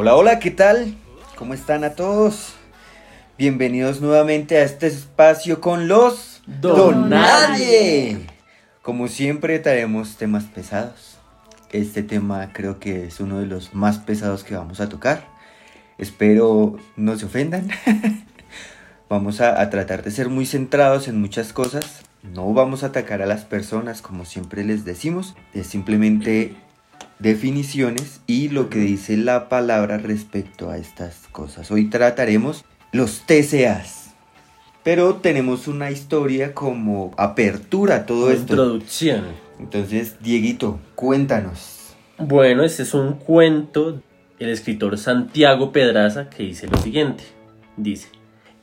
[0.00, 0.94] Hola, hola, ¿qué tal?
[1.34, 2.52] ¿Cómo están a todos?
[3.36, 8.24] Bienvenidos nuevamente a este espacio con los Don Nadie.
[8.80, 11.18] Como siempre traemos temas pesados.
[11.72, 15.26] Este tema creo que es uno de los más pesados que vamos a tocar.
[15.98, 17.68] Espero no se ofendan.
[19.08, 22.02] vamos a, a tratar de ser muy centrados en muchas cosas.
[22.22, 25.34] No vamos a atacar a las personas como siempre les decimos.
[25.54, 26.54] Es simplemente
[27.18, 31.70] definiciones y lo que dice la palabra respecto a estas cosas.
[31.70, 34.14] Hoy trataremos los TCAs.
[34.84, 38.52] Pero tenemos una historia como apertura a todo esto.
[38.54, 39.24] Introducción.
[39.58, 41.94] Entonces, Dieguito, cuéntanos.
[42.16, 44.00] Bueno, este es un cuento
[44.38, 47.24] del escritor Santiago Pedraza que dice lo siguiente.
[47.76, 48.08] Dice,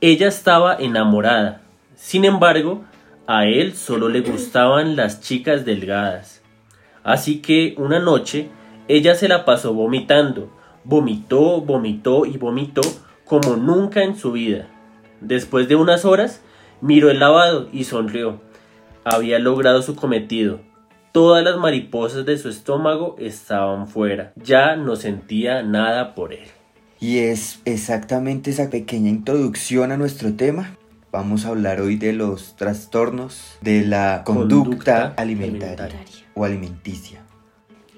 [0.00, 1.62] ella estaba enamorada.
[1.94, 2.84] Sin embargo,
[3.26, 6.35] a él solo le gustaban las chicas delgadas.
[7.06, 8.48] Así que una noche
[8.88, 10.50] ella se la pasó vomitando.
[10.82, 12.80] Vomitó, vomitó y vomitó
[13.24, 14.66] como nunca en su vida.
[15.20, 16.42] Después de unas horas,
[16.80, 18.40] miró el lavado y sonrió.
[19.04, 20.58] Había logrado su cometido.
[21.12, 24.32] Todas las mariposas de su estómago estaban fuera.
[24.34, 26.48] Ya no sentía nada por él.
[26.98, 30.76] Y es exactamente esa pequeña introducción a nuestro tema.
[31.12, 36.25] Vamos a hablar hoy de los trastornos de la conducta, Conducta alimentaria, alimentaria.
[36.36, 37.24] O alimenticia.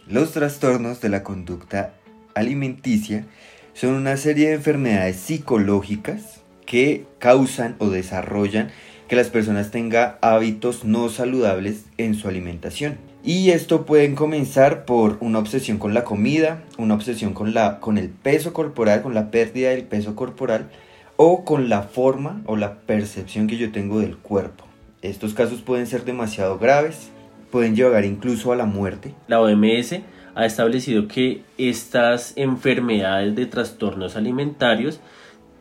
[0.06, 1.92] Los trastornos de la conducta
[2.34, 3.26] alimenticia
[3.74, 8.70] son una serie de enfermedades psicológicas que causan o desarrollan
[9.08, 12.98] que las personas tengan hábitos no saludables en su alimentación.
[13.24, 17.98] Y esto pueden comenzar por una obsesión con la comida, una obsesión con, la, con
[17.98, 20.70] el peso corporal, con la pérdida del peso corporal
[21.16, 24.64] o con la forma o la percepción que yo tengo del cuerpo.
[25.02, 27.10] Estos casos pueden ser demasiado graves,
[27.50, 29.14] pueden llegar incluso a la muerte.
[29.26, 30.00] La OMS
[30.34, 35.00] ha establecido que estas enfermedades de trastornos alimentarios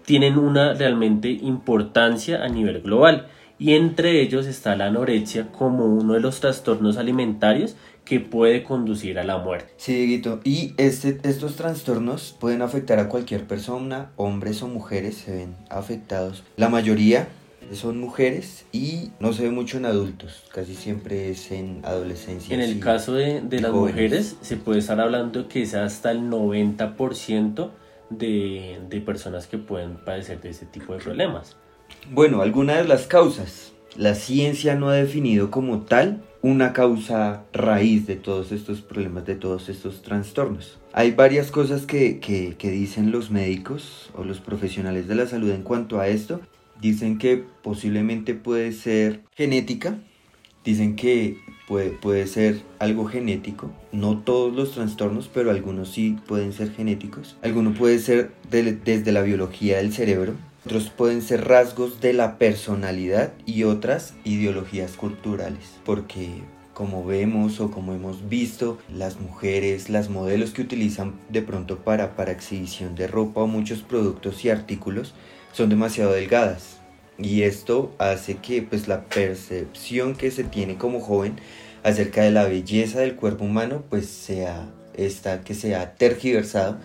[0.06, 3.28] tienen una realmente importancia a nivel global
[3.60, 7.76] y entre ellos está la anorexia como uno de los trastornos alimentarios
[8.06, 9.74] que puede conducir a la muerte.
[9.78, 10.40] Sí, Dieguito.
[10.44, 16.44] Y este, estos trastornos pueden afectar a cualquier persona, hombres o mujeres se ven afectados.
[16.56, 17.28] La mayoría
[17.74, 22.54] son mujeres y no se ve mucho en adultos, casi siempre es en adolescencia.
[22.56, 23.94] En el caso de, de las jóvenes.
[23.96, 27.70] mujeres se puede estar hablando que es hasta el 90%
[28.10, 31.56] de, de personas que pueden padecer de ese tipo de problemas.
[32.12, 33.74] Bueno, algunas de las causas.
[33.96, 39.36] La ciencia no ha definido como tal una causa raíz de todos estos problemas, de
[39.36, 40.78] todos estos trastornos.
[40.94, 45.50] Hay varias cosas que, que- que dicen los médicos o los profesionales de la salud
[45.50, 46.40] en cuanto a esto.
[46.82, 49.98] Dicen que posiblemente puede ser genética,
[50.64, 56.54] dicen que puede, puede ser algo genético, no todos los trastornos, pero algunos sí pueden
[56.54, 57.36] ser genéticos.
[57.42, 60.34] Algunos puede ser de- desde la biología del cerebro,
[60.66, 66.30] otros pueden ser rasgos de la personalidad y otras ideologías culturales, porque
[66.74, 72.16] como vemos o como hemos visto, las mujeres, las modelos que utilizan de pronto para,
[72.16, 75.16] para exhibición de ropa o muchos productos y artículos
[75.58, 76.78] son demasiado delgadas.
[77.18, 81.40] Y esto hace que pues la percepción que se tiene como joven
[81.84, 86.78] acerca de la belleza del cuerpo humano pues sea esta que se ha tergiversado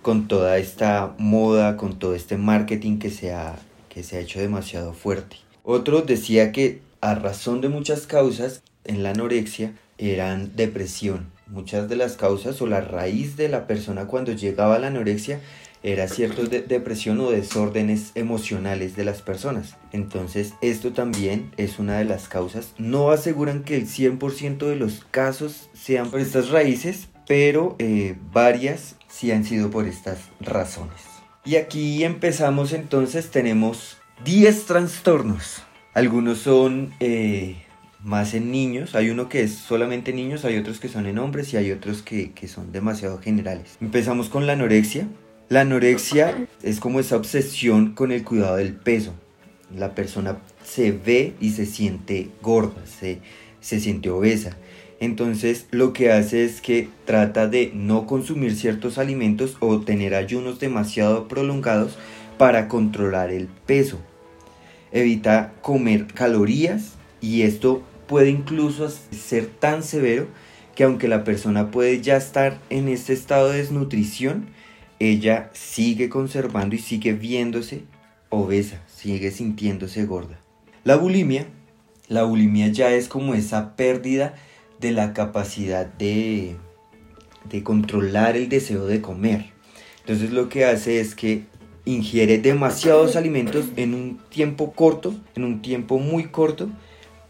[0.00, 3.56] con toda esta moda, con todo este marketing que se ha,
[3.90, 5.36] que se ha hecho demasiado fuerte.
[5.62, 11.30] Otro decía que a razón de muchas causas en la anorexia eran depresión.
[11.46, 15.40] Muchas de las causas o la raíz de la persona cuando llegaba a la anorexia
[15.84, 19.76] era cierto de depresión o desórdenes emocionales de las personas.
[19.92, 22.72] Entonces esto también es una de las causas.
[22.78, 28.96] No aseguran que el 100% de los casos sean por estas raíces, pero eh, varias
[29.08, 30.96] sí han sido por estas razones.
[31.44, 35.62] Y aquí empezamos entonces, tenemos 10 trastornos.
[35.92, 37.56] Algunos son eh,
[38.02, 41.18] más en niños, hay uno que es solamente en niños, hay otros que son en
[41.18, 43.76] hombres y hay otros que son demasiado generales.
[43.82, 45.06] Empezamos con la anorexia.
[45.50, 49.12] La anorexia es como esa obsesión con el cuidado del peso.
[49.76, 53.20] La persona se ve y se siente gorda, se,
[53.60, 54.56] se siente obesa.
[55.00, 60.60] Entonces lo que hace es que trata de no consumir ciertos alimentos o tener ayunos
[60.60, 61.98] demasiado prolongados
[62.38, 64.00] para controlar el peso.
[64.92, 70.26] Evita comer calorías y esto puede incluso ser tan severo
[70.74, 74.46] que aunque la persona puede ya estar en este estado de desnutrición,
[74.98, 77.82] ella sigue conservando y sigue viéndose
[78.30, 80.38] obesa, sigue sintiéndose gorda.
[80.84, 81.46] La bulimia,
[82.08, 84.34] la bulimia ya es como esa pérdida
[84.80, 86.56] de la capacidad de,
[87.48, 89.46] de controlar el deseo de comer.
[90.00, 91.44] Entonces lo que hace es que
[91.86, 96.68] ingiere demasiados alimentos en un tiempo corto, en un tiempo muy corto,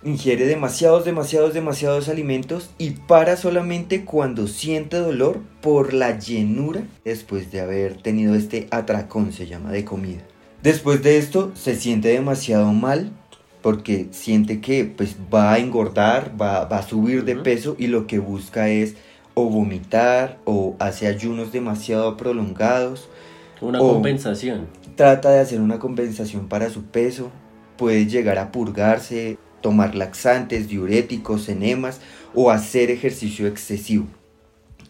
[0.05, 7.51] ingiere demasiados, demasiados, demasiados alimentos y para solamente cuando siente dolor por la llenura después
[7.51, 10.23] de haber tenido este atracón, se llama, de comida.
[10.63, 13.11] Después de esto se siente demasiado mal
[13.63, 18.19] porque siente que pues va a engordar, va, a subir de peso y lo que
[18.19, 18.95] busca es
[19.33, 23.09] o vomitar o hace ayunos demasiado prolongados.
[23.63, 24.67] Una compensación.
[24.97, 27.31] Trata de hacer una compensación para su peso,
[27.79, 32.03] puede llegar a purgarse, tomar laxantes, diuréticos, enemas
[32.35, 34.05] o hacer ejercicio excesivo.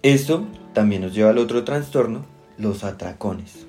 [0.02, 2.26] Esto también nos lleva al otro trastorno,
[2.58, 3.66] los atracones.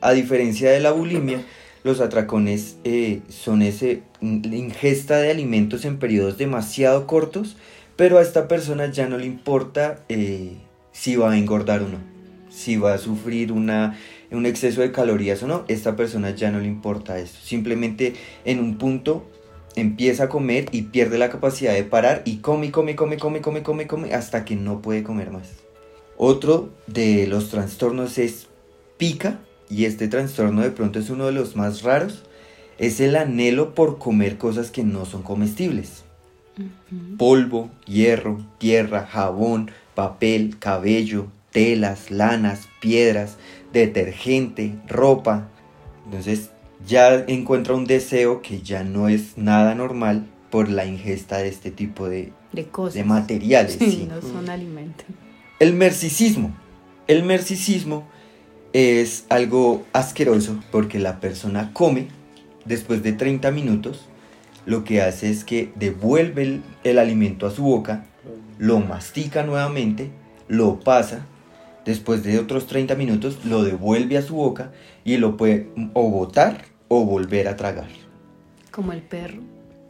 [0.00, 1.42] A diferencia de la bulimia,
[1.82, 7.56] los atracones eh, son ese ingesta de alimentos en periodos demasiado cortos,
[7.96, 10.52] pero a esta persona ya no le importa eh,
[10.92, 11.98] si va a engordar o no,
[12.48, 13.98] si va a sufrir una,
[14.30, 17.40] un exceso de calorías o no, esta persona ya no le importa eso.
[17.42, 18.14] Simplemente
[18.44, 19.33] en un punto
[19.76, 23.62] empieza a comer y pierde la capacidad de parar y come, come, come, come, come,
[23.62, 25.50] come, come hasta que no puede comer más.
[26.16, 28.48] Otro de los trastornos es
[28.96, 32.22] pica y este trastorno de pronto es uno de los más raros.
[32.78, 36.04] Es el anhelo por comer cosas que no son comestibles.
[37.18, 43.36] Polvo, hierro, tierra, jabón, papel, cabello, telas, lanas, piedras,
[43.72, 45.48] detergente, ropa.
[46.04, 46.50] Entonces
[46.86, 51.70] ya encuentra un deseo que ya no es nada normal por la ingesta de este
[51.70, 52.94] tipo de, de, cosas.
[52.94, 53.76] de materiales.
[53.78, 55.06] Sí, no son alimentos.
[55.58, 56.54] El mercicismo.
[57.06, 58.06] El mercicismo
[58.72, 62.08] es algo asqueroso porque la persona come
[62.64, 64.06] después de 30 minutos,
[64.66, 68.06] lo que hace es que devuelve el, el alimento a su boca,
[68.58, 70.10] lo mastica nuevamente,
[70.48, 71.26] lo pasa,
[71.84, 74.72] después de otros 30 minutos lo devuelve a su boca
[75.04, 77.88] y lo puede o botar o volver a tragar.
[78.70, 79.40] Como el perro.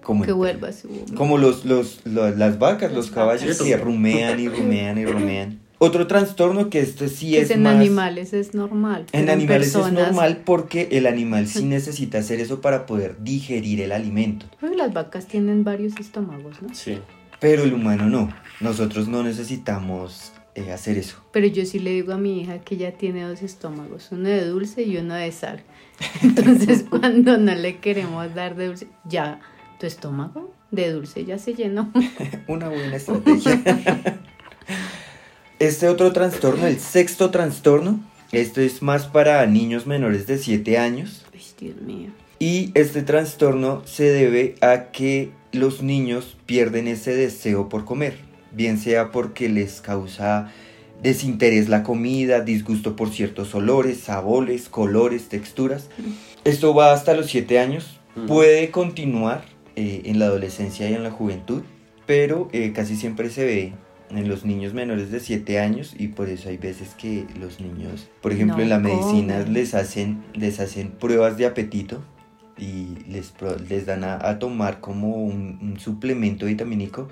[0.03, 4.49] Como que vuelva a su Como los, los, las vacas, los caballos que rumean y
[4.49, 5.61] rumean y rumean.
[5.79, 7.75] Otro trastorno que este sí es, en más...
[7.75, 9.07] animales es normal.
[9.13, 13.93] En animales es normal porque el animal sí necesita hacer eso para poder digerir el
[13.93, 14.47] alimento.
[14.61, 16.75] las vacas tienen varios estómagos, ¿no?
[16.75, 16.99] Sí.
[17.41, 18.33] Pero el humano no.
[18.61, 21.17] Nosotros no necesitamos eh, hacer eso.
[21.33, 24.45] Pero yo sí le digo a mi hija que ella tiene dos estómagos, uno de
[24.47, 25.63] dulce y uno de sal.
[26.23, 29.41] Entonces cuando no le queremos dar de dulce, ya
[29.81, 31.93] tu estómago de dulce ya se llenó.
[32.49, 33.63] Una buena estrategia.
[35.59, 38.01] este otro trastorno, el sexto trastorno,
[38.33, 41.25] esto es más para niños menores de 7 años.
[41.33, 42.11] Ay, Dios mío.
[42.39, 48.19] Y este trastorno se debe a que los niños pierden ese deseo por comer,
[48.55, 50.53] bien sea porque les causa
[51.03, 55.89] desinterés la comida, disgusto por ciertos olores, sabores, colores, texturas.
[56.45, 59.45] Esto va hasta los 7 años, puede continuar
[59.77, 61.63] eh, en la adolescencia y en la juventud,
[62.07, 63.73] pero eh, casi siempre se ve
[64.11, 68.09] en los niños menores de 7 años y por eso hay veces que los niños,
[68.21, 72.03] por ejemplo, en la medicina les hacen, les hacen pruebas de apetito
[72.59, 73.33] y les,
[73.69, 77.09] les dan a, tomar como un, un suplemento vitamínico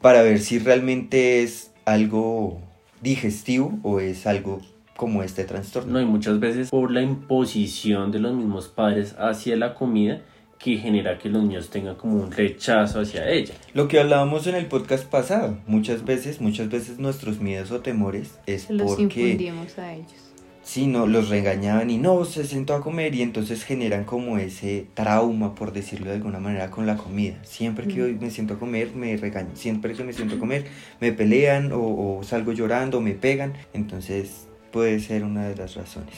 [0.00, 2.60] para ver si realmente es algo
[3.02, 4.60] digestivo o es algo
[4.96, 5.92] como este trastorno.
[5.92, 10.20] No, y muchas veces por la imposición de los mismos padres hacia la comida
[10.58, 13.54] que genera que los niños tengan como un rechazo hacia ella.
[13.72, 18.38] Lo que hablábamos en el podcast pasado, muchas veces, muchas veces nuestros miedos o temores
[18.46, 19.38] es Se los porque
[19.78, 20.29] a ellos
[20.70, 24.86] sí, no, los regañaban y no, se sentó a comer y entonces generan como ese
[24.94, 27.44] trauma, por decirlo de alguna manera, con la comida.
[27.44, 29.56] Siempre que hoy me siento a comer, me regañan.
[29.56, 30.66] Siempre que me siento a comer,
[31.00, 33.54] me pelean o, salgo llorando o me pegan.
[33.72, 36.14] Entonces puede ser una de las razones.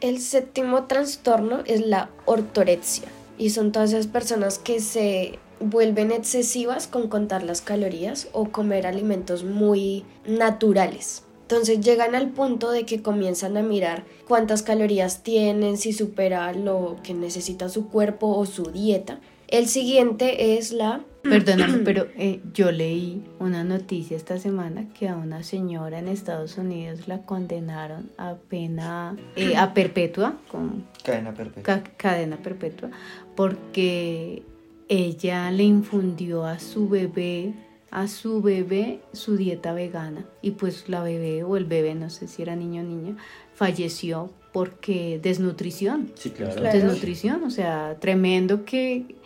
[0.00, 3.08] El séptimo trastorno es la ortorexia
[3.38, 8.86] y son todas esas personas que se vuelven excesivas con contar las calorías o comer
[8.86, 11.25] alimentos muy naturales.
[11.48, 16.96] Entonces llegan al punto de que comienzan a mirar cuántas calorías tienen, si supera lo
[17.04, 19.20] que necesita su cuerpo o su dieta.
[19.46, 25.14] El siguiente es la Perdóname, pero eh, yo leí una noticia esta semana que a
[25.16, 31.62] una señora en Estados Unidos la condenaron a pena, eh, a perpetua, con Cadena perpetua.
[31.62, 32.90] ca- cadena perpetua,
[33.36, 34.42] porque
[34.88, 37.54] ella le infundió a su bebé,
[37.90, 40.24] a su bebé, su dieta vegana.
[40.42, 43.16] Y pues la bebé o el bebé, no sé si era niño o niña,
[43.54, 46.12] falleció porque desnutrición.
[46.14, 46.60] Sí, claro.
[46.62, 49.16] Desnutrición, o sea, tremendo que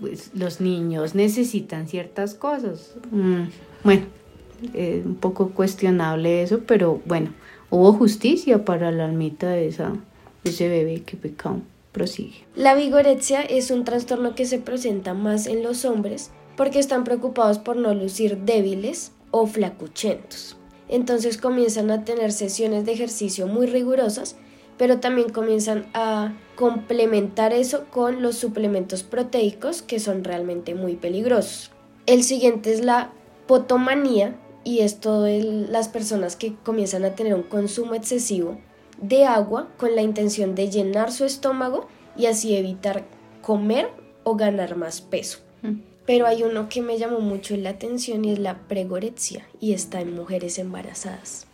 [0.00, 2.94] pues, los niños necesitan ciertas cosas.
[3.10, 3.44] Mm,
[3.84, 4.02] bueno,
[4.74, 7.30] eh, un poco cuestionable eso, pero bueno,
[7.70, 9.92] hubo justicia para la almita de, esa,
[10.44, 11.60] de ese bebé que pecado.
[11.92, 12.44] Prosigue.
[12.54, 17.58] La vigorexia es un trastorno que se presenta más en los hombres porque están preocupados
[17.58, 20.56] por no lucir débiles o flacuchentos.
[20.88, 24.36] Entonces comienzan a tener sesiones de ejercicio muy rigurosas,
[24.78, 31.70] pero también comienzan a complementar eso con los suplementos proteicos que son realmente muy peligrosos.
[32.06, 33.12] El siguiente es la
[33.46, 38.58] potomanía y es todo las personas que comienzan a tener un consumo excesivo
[39.00, 43.04] de agua con la intención de llenar su estómago y así evitar
[43.42, 43.88] comer
[44.24, 45.38] o ganar más peso.
[46.06, 46.06] Mm.
[46.06, 50.00] Pero hay uno que me llamó mucho la atención y es la pregorexia y está
[50.00, 51.46] en mujeres embarazadas.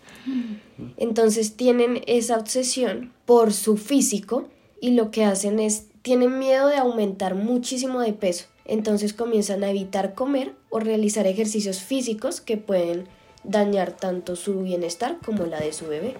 [0.96, 4.48] Entonces tienen esa obsesión por su físico
[4.80, 8.46] y lo que hacen es, tienen miedo de aumentar muchísimo de peso.
[8.64, 13.08] Entonces comienzan a evitar comer o realizar ejercicios físicos que pueden
[13.44, 16.16] dañar tanto su bienestar como la de su bebé.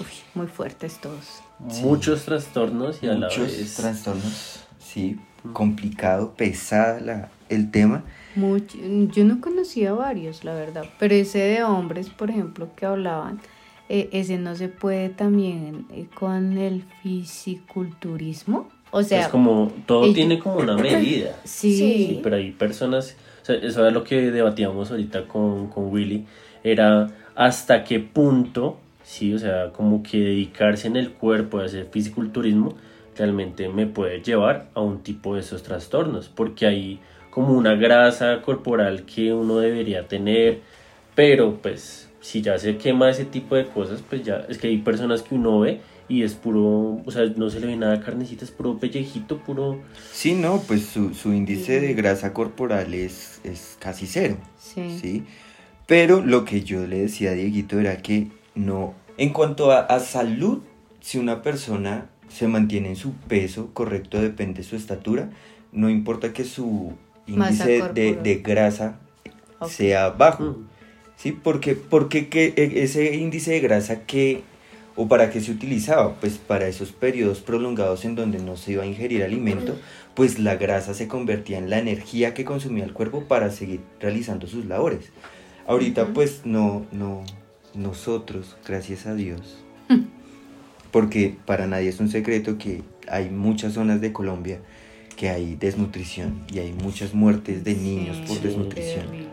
[0.00, 1.40] Uy, muy fuertes todos.
[1.60, 3.76] Muchos trastornos y a la Muchos vez...
[3.76, 5.16] trastornos, sí,
[5.52, 8.02] complicado, pesada la, el tema.
[8.36, 8.78] Mucho-
[9.12, 13.40] yo no conocía varios, la verdad, pero ese de hombres, por ejemplo, que hablaban,
[13.88, 18.68] eh, ese no se puede también eh, con el fisiculturismo.
[18.90, 21.36] O sea, es como, todo ellos- tiene como una medida.
[21.44, 22.20] sí, Sí.
[22.22, 26.24] Pero hay personas, o sea, eso era lo que debatíamos ahorita con, con Willy,
[26.62, 31.88] era hasta qué punto, sí, o sea, como que dedicarse en el cuerpo a hacer
[31.90, 32.74] fisiculturismo
[33.16, 38.42] realmente me puede llevar a un tipo de esos trastornos, porque hay como una grasa
[38.42, 40.60] corporal que uno debería tener,
[41.14, 44.78] pero pues si ya se quema ese tipo de cosas, pues ya es que hay
[44.78, 48.44] personas que uno ve y es puro, o sea, no se le ve nada carnecita,
[48.44, 49.80] es puro pellejito, puro...
[50.12, 54.98] Sí, no, pues su, su índice de grasa corporal es, es casi cero, sí.
[55.00, 55.24] ¿sí?
[55.86, 60.00] Pero lo que yo le decía a Dieguito era que no, en cuanto a, a
[60.00, 60.60] salud,
[61.00, 65.30] si una persona se mantiene en su peso correcto, depende de su estatura,
[65.72, 66.94] no importa que su
[67.26, 68.98] índice de, grasa
[69.68, 70.44] sea bajo.
[70.44, 70.68] Mm.
[71.16, 71.32] ¿Sí?
[71.32, 74.42] Porque, porque que e- ese índice de grasa que,
[74.96, 78.82] o para qué se utilizaba, pues para esos periodos prolongados en donde no se iba
[78.82, 79.76] a ingerir alimento,
[80.14, 84.46] pues la grasa se convertía en la energía que consumía el cuerpo para seguir realizando
[84.46, 85.12] sus labores.
[85.66, 87.24] Ahorita pues no, no,
[87.74, 89.64] nosotros, gracias a Dios,
[90.94, 94.60] porque para nadie es un secreto que hay muchas zonas de Colombia
[95.16, 98.44] que hay desnutrición y hay muchas muertes de niños por Sí.
[98.44, 99.28] desnutrición Terrible.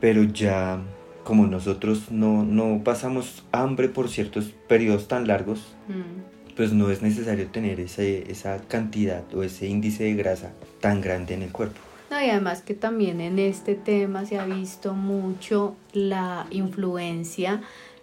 [0.00, 0.80] pero ya
[1.24, 6.54] como nosotros no, no pasamos hambre por ciertos periodos tan largos, Mm.
[6.56, 11.34] pues no es necesario tener ese, esa cantidad o ese índice de grasa tan grande
[11.34, 11.80] en el cuerpo.
[12.12, 17.60] No, y además que también en este tema se ha visto mucho la influencia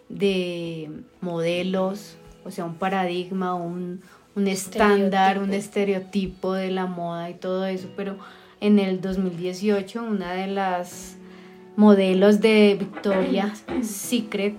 [0.09, 0.89] de
[1.21, 4.01] modelos, o sea, un paradigma, un,
[4.35, 8.17] un estándar, un estereotipo de la moda y todo eso, pero
[8.61, 11.17] en el 2018 una de las
[11.75, 14.55] modelos de Victoria's Secret,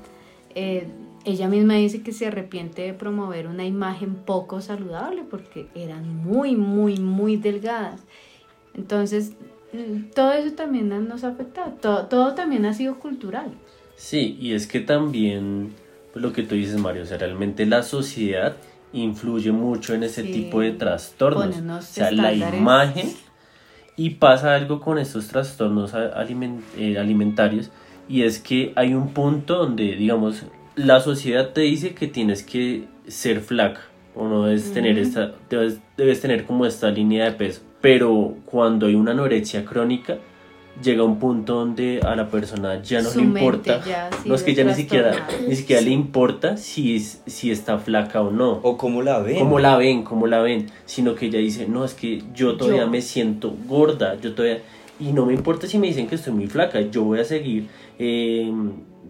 [0.55, 0.87] eh,
[1.25, 6.55] ella misma dice que se arrepiente de promover una imagen poco saludable porque eran muy,
[6.55, 8.03] muy, muy delgadas.
[8.75, 9.33] Entonces,
[10.15, 13.53] todo eso también nos ha afectado, todo, todo también ha sido cultural.
[13.97, 15.73] Sí, y es que también,
[16.15, 18.57] pues lo que tú dices, Mario, o sea, realmente la sociedad
[18.95, 20.33] influye mucho en ese Sí.
[20.33, 21.47] tipo de trastornos.
[21.47, 23.13] Pone unos o sea, la imagen
[23.97, 27.71] y pasa algo con estos trastornos eh, alimentarios
[28.09, 30.45] y es que hay un punto donde, digamos,
[30.77, 33.81] la sociedad te dice que tienes que ser flaca
[34.15, 37.63] o no debes tener esta, debes, debes tener como esta línea de peso.
[37.81, 40.19] Pero cuando hay una anorexia crónica,
[40.83, 43.83] llega un punto donde a la persona ya no Su le importa.
[43.85, 47.79] ya no es que ya ni siquiera, ni siquiera le importa si, es, si está
[47.79, 49.39] flaca o no O cómo la ven.
[49.39, 52.83] cómo la ven, cómo la ven, sino que ella dice, no, es que yo todavía
[52.83, 52.91] Yo.
[52.91, 54.63] me siento gorda, yo todavía,
[54.99, 57.69] y no me importa si me dicen que estoy muy flaca, yo voy a seguir
[57.99, 58.53] eh,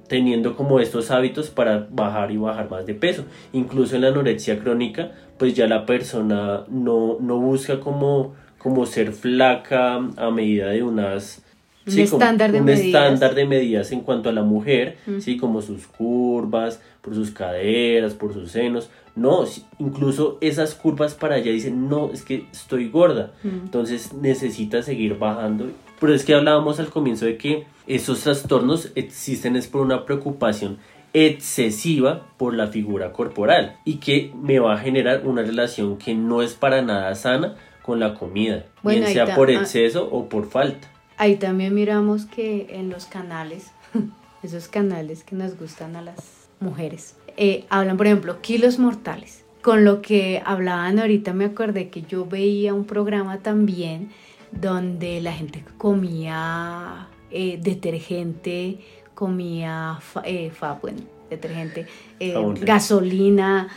[0.08, 3.24] teniendo como estos hábitos para bajar y bajar más de peso.
[3.52, 9.12] Incluso en la anorexia crónica, pues ya la persona no, no busca como, como ser
[9.12, 11.43] flaca a medida de unas
[11.86, 12.86] Un estándar de un medidas.
[12.86, 18.14] estándar de medidas en cuanto a la mujer, sí, como sus curvas, por sus caderas,
[18.14, 18.90] por sus senos.
[19.14, 19.44] No,
[19.78, 23.32] incluso esas curvas para ella dicen, no, es que estoy gorda.
[23.44, 25.66] Entonces necesita seguir bajando.
[26.00, 30.78] Pero es que hablábamos al comienzo de que esos trastornos existen es por una preocupación
[31.14, 36.42] excesiva por la figura corporal y que me va a generar una relación que no
[36.42, 39.52] es para nada sana con la comida, Bueno, bien sea por ah.
[39.52, 40.90] exceso o por falta.
[41.16, 43.70] Ahí también miramos que en los canales,
[44.42, 49.44] esos canales que nos gustan a las mujeres, eh, hablan, por ejemplo, kilos mortales.
[49.62, 54.10] Con lo que hablaban ahorita me acordé que yo veía un programa también
[54.52, 58.78] donde la gente comía eh, detergente,
[59.14, 60.98] comía fa, eh, fa- bueno,
[61.30, 61.86] detergente,
[62.20, 63.68] eh, gasolina,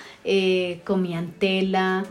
[0.84, 2.04] comían tela,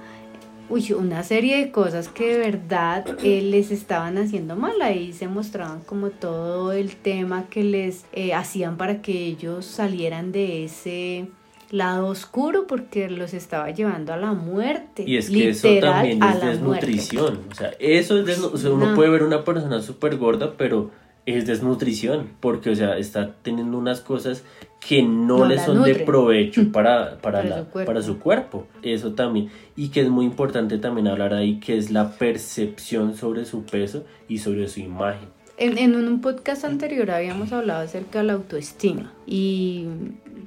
[0.68, 4.80] uy, una serie de cosas que de verdad eh, les estaban haciendo mal.
[4.82, 10.32] Ahí se mostraban como todo el tema que les eh, hacían para que ellos salieran
[10.32, 11.28] de ese
[11.70, 15.02] lado oscuro porque los estaba llevando a la muerte.
[15.06, 17.40] Y es que eso literal, también a es la desnutrición.
[17.50, 18.94] O sea, eso es desnu- o sea, uno No.
[18.94, 20.90] puede ver una persona súper gorda, pero
[21.26, 22.30] es desnutrición.
[22.40, 24.44] Porque, o sea, está teniendo unas cosas
[24.80, 27.86] que no, No le son de provecho para, para, Para la- su cuerpo.
[27.92, 28.66] para su cuerpo.
[28.82, 29.50] Eso también.
[29.74, 34.04] Y que es muy importante también hablar ahí, que es la percepción sobre su peso
[34.28, 35.28] y sobre su imagen.
[35.58, 39.86] En, en un podcast anterior habíamos hablado acerca de la autoestima y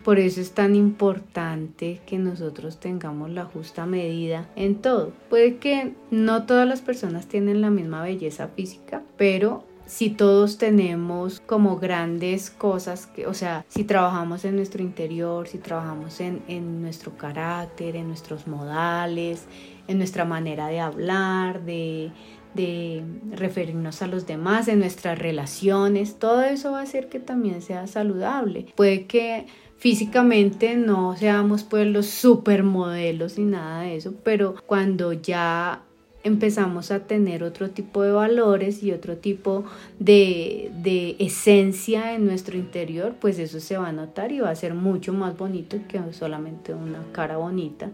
[0.03, 5.12] por eso es tan importante que nosotros tengamos la justa medida en todo.
[5.29, 11.39] Puede que no todas las personas tienen la misma belleza física, pero si todos tenemos
[11.39, 16.84] como grandes cosas, que, o sea, si trabajamos en nuestro interior, si trabajamos en, en
[16.84, 19.48] nuestro carácter, en nuestros modales,
[19.88, 22.12] en nuestra manera de hablar, de,
[22.53, 27.63] de referirnos a los demás, en nuestras relaciones, todo eso va a hacer que también
[27.63, 28.67] sea saludable.
[28.75, 35.83] Puede que físicamente no seamos pues los supermodelos ni nada de eso, pero cuando ya
[36.24, 39.64] empezamos a tener otro tipo de valores y otro tipo
[40.00, 44.55] de, de esencia en nuestro interior, pues eso se va a notar y va a
[44.55, 47.90] ser mucho más bonito que solamente una cara bonita.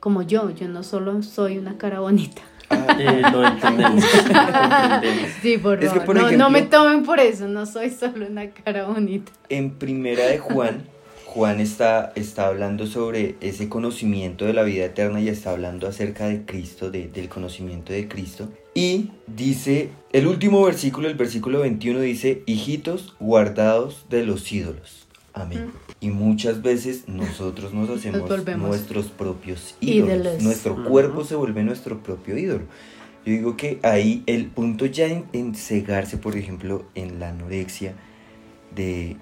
[0.00, 2.42] Como yo, yo no solo soy una cara bonita.
[2.98, 4.04] Eh, lo entendemos.
[5.42, 6.04] Sí, por Es que, favor.
[6.06, 9.32] por no, ejemplo- no me tomen por eso, no soy solo una cara bonita.
[9.48, 10.82] En primera de Juan,
[11.34, 16.28] Juan está, está hablando sobre ese conocimiento de la vida eterna y está hablando acerca
[16.28, 18.48] de Cristo, de- del conocimiento de Cristo.
[18.72, 25.08] Y dice, el último versículo, el versículo 21 dice, hijitos guardados de los ídolos.
[25.32, 25.72] Amén.
[26.00, 28.20] Y muchas veces nosotros nos hacemos
[28.68, 30.14] nuestros propios ídolos.
[30.14, 30.42] ídolos.
[30.44, 32.64] Nuestro cuerpo se vuelve nuestro propio ídolo.
[33.26, 37.94] Yo digo que ahí el punto ya en, en cegarse, por ejemplo, en la anorexia,
[38.76, 39.16] de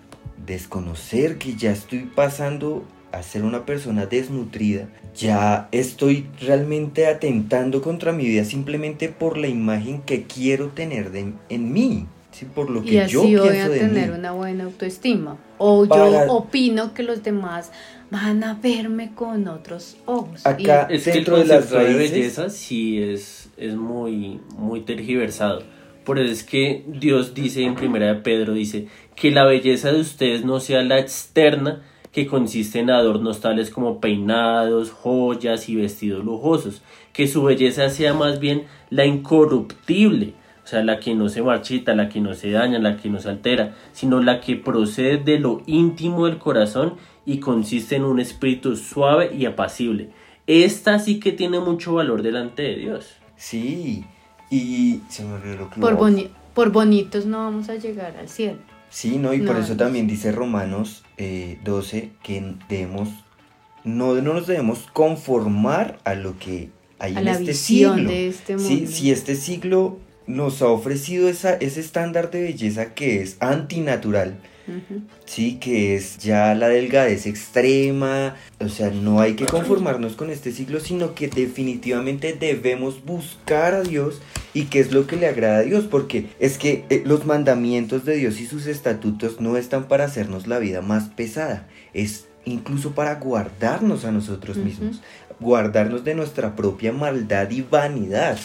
[0.47, 8.13] desconocer que ya estoy pasando a ser una persona desnutrida, ya estoy realmente atentando contra
[8.13, 12.47] mi vida simplemente por la imagen que quiero tener de, en mí, ¿sí?
[12.47, 14.19] por lo que Y así yo voy pienso a de tener mí.
[14.19, 15.37] una buena autoestima.
[15.59, 17.71] O Para- yo opino que los demás
[18.11, 20.47] van a verme con otros ojos.
[20.47, 24.41] Acá- Es que el Dentro de las concepto de raíces- belleza sí es, es muy,
[24.57, 25.63] muy tergiversado.
[26.05, 30.01] Por eso es que Dios dice en primera de Pedro, dice, que la belleza de
[30.01, 36.25] ustedes no sea la externa, que consiste en adornos tales como peinados, joyas y vestidos
[36.25, 41.43] lujosos, que su belleza sea más bien la incorruptible, o sea, la que no se
[41.43, 45.19] marchita, la que no se daña, la que no se altera, sino la que procede
[45.19, 50.11] de lo íntimo del corazón y consiste en un espíritu suave y apacible.
[50.47, 53.17] Esta sí que tiene mucho valor delante de Dios.
[53.37, 54.05] Sí,
[54.55, 58.29] y se me olvidó lo que por, boni- por bonitos no vamos a llegar al
[58.29, 58.59] cielo.
[58.91, 59.33] Sí, ¿no?
[59.33, 63.09] Y por eso también dice Romanos eh, 12 que debemos,
[63.85, 67.95] no, no nos debemos conformar a lo que hay A en la este siglo.
[68.11, 73.23] de este Sí, si este siglo nos ha ofrecido esa, ese estándar de belleza que
[73.23, 74.39] es antinatural,
[75.25, 80.53] Sí, que es ya la delgadez extrema, o sea, no hay que conformarnos con este
[80.53, 84.21] siglo, sino que definitivamente debemos buscar a Dios
[84.55, 88.05] y qué es lo que le agrada a Dios, porque es que eh, los mandamientos
[88.05, 92.93] de Dios y sus estatutos no están para hacernos la vida más pesada, es incluso
[92.93, 95.01] para guardarnos a nosotros mismos,
[95.41, 98.39] guardarnos de nuestra propia maldad y vanidad.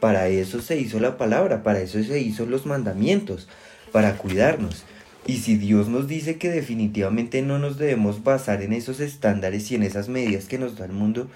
[0.00, 3.48] Para eso se hizo la palabra, para eso se hizo los mandamientos,
[3.92, 4.84] para cuidarnos.
[5.26, 9.74] Y si Dios nos dice que definitivamente no nos debemos basar en esos estándares y
[9.74, 11.28] en esas medidas que nos da el mundo,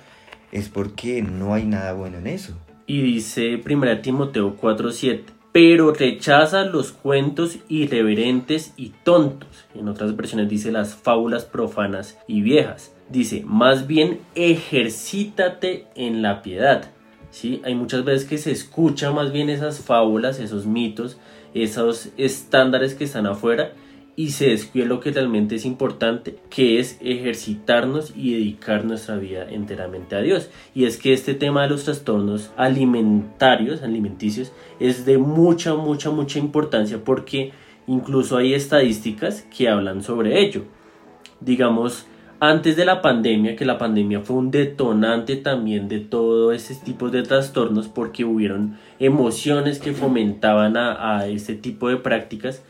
[0.52, 2.56] es porque no hay nada bueno en eso.
[2.86, 5.22] Y dice 1 Timoteo 4:7,
[5.52, 9.66] pero rechaza los cuentos irreverentes y tontos.
[9.74, 12.92] En otras versiones dice las fábulas profanas y viejas.
[13.08, 16.90] Dice, más bien ejercítate en la piedad.
[17.30, 17.60] ¿Sí?
[17.64, 21.16] Hay muchas veces que se escucha más bien esas fábulas, esos mitos,
[21.54, 23.72] esos estándares que están afuera
[24.16, 29.46] y se descuida lo que realmente es importante, que es ejercitarnos y dedicar nuestra vida
[29.48, 30.50] enteramente a Dios.
[30.74, 36.38] Y es que este tema de los trastornos alimentarios, alimenticios, es de mucha, mucha, mucha
[36.38, 37.52] importancia porque
[37.86, 40.64] incluso hay estadísticas que hablan sobre ello.
[41.40, 42.06] Digamos,
[42.40, 47.10] antes de la pandemia, que la pandemia fue un detonante también de todo ese tipo
[47.10, 52.62] de trastornos porque hubieron emociones que fomentaban a, a este tipo de prácticas,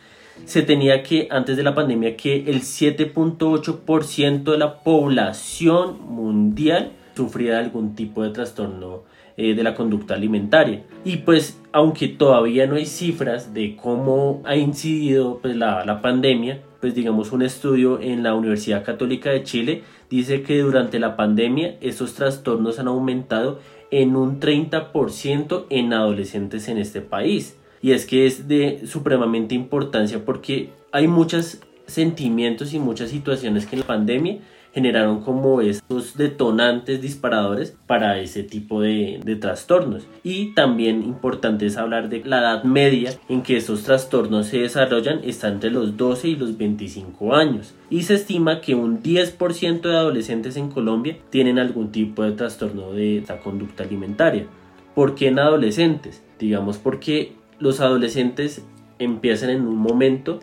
[0.44, 7.58] se tenía que, antes de la pandemia, que el 7.8% de la población mundial sufría
[7.58, 9.02] algún tipo de trastorno
[9.36, 10.82] eh, de la conducta alimentaria.
[11.04, 16.60] Y pues, aunque todavía no hay cifras de cómo ha incidido pues, la, la pandemia,
[16.80, 21.76] pues digamos un estudio en la Universidad Católica de Chile dice que durante la pandemia
[21.80, 27.56] esos trastornos han aumentado en un 30% en adolescentes en este país.
[27.82, 33.76] Y es que es de supremamente importancia porque hay muchos sentimientos y muchas situaciones que
[33.76, 34.38] en la pandemia
[34.72, 40.06] generaron como estos detonantes disparadores para ese tipo de, trastornos.
[40.22, 45.20] Y también importante es hablar de la edad media en que estos trastornos se desarrollan,
[45.24, 47.74] está entre los 12 y los 25 años.
[47.88, 52.92] Y se estima que un 10% de adolescentes en Colombia tienen algún tipo de trastorno
[52.92, 54.46] de la conducta alimentaria.
[54.94, 56.22] ¿Por qué en adolescentes?
[56.38, 58.64] Digamos porque los adolescentes
[58.98, 60.40] empiezan en un momento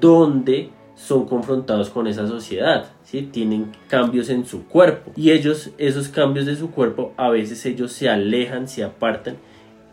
[0.00, 0.70] donde
[1.02, 3.22] son confrontados con esa sociedad, ¿sí?
[3.22, 7.92] tienen cambios en su cuerpo y ellos, esos cambios de su cuerpo, a veces ellos
[7.92, 9.36] se alejan, se apartan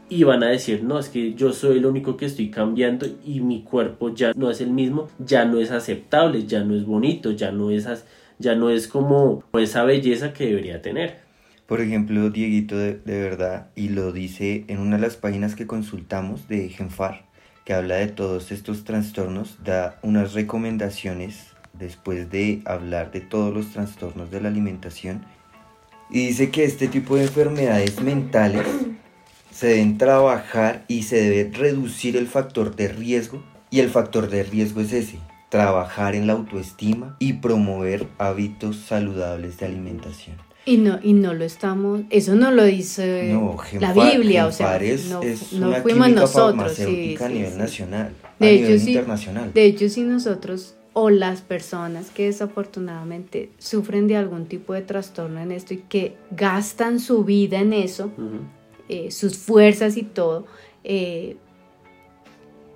[0.07, 3.39] y van a decir, no, es que yo soy el único que estoy cambiando y
[3.39, 7.31] mi cuerpo ya no es el mismo, ya no es aceptable, ya no es bonito,
[7.31, 7.87] ya no es,
[8.37, 11.17] ya no es como esa belleza que debería tener.
[11.65, 15.67] Por ejemplo, Dieguito, de, de verdad, y lo dice en una de las páginas que
[15.67, 17.28] consultamos de Genfar,
[17.69, 23.69] que habla de todos estos trastornos, da unas recomendaciones después de hablar de todos los
[23.69, 25.23] trastornos de la alimentación
[26.09, 28.65] y dice que este tipo de enfermedades mentales
[29.51, 34.41] se deben trabajar y se debe reducir el factor de riesgo y el factor de
[34.41, 40.48] riesgo es ese, trabajar en la autoestima y promover hábitos saludables de alimentación.
[40.65, 44.77] Y no, y no lo estamos, eso no lo dice No, la Biblia, o sea,
[44.77, 46.55] es, no, es no una fuimos nosotros.
[46.77, 48.89] farmacéutica sí, a nivel sí, nacional, De a hecho, nivel sí.
[48.91, 49.53] internacional.
[49.53, 55.39] De hecho, si nosotros o las personas que desafortunadamente sufren de algún tipo de trastorno
[55.39, 58.11] en esto y que gastan su vida en eso,
[58.89, 60.45] eh, sus fuerzas y todo,
[60.83, 61.37] eh,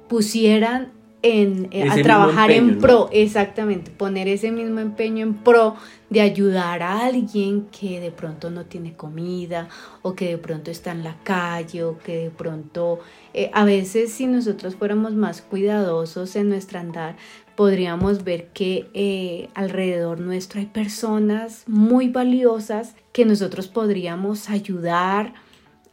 [0.08, 0.92] pusieran
[1.24, 5.76] en, eh, a trabajar en pro, exactamente, poner ese mismo empeño en pro
[6.10, 9.70] de ayudar a alguien que de pronto no tiene comida
[10.02, 13.00] o que de pronto está en la calle o que de pronto,
[13.34, 17.16] eh, a veces si nosotros fuéramos más cuidadosos en nuestro andar,
[17.56, 25.34] podríamos ver que eh, alrededor nuestro hay personas muy valiosas que nosotros podríamos ayudar,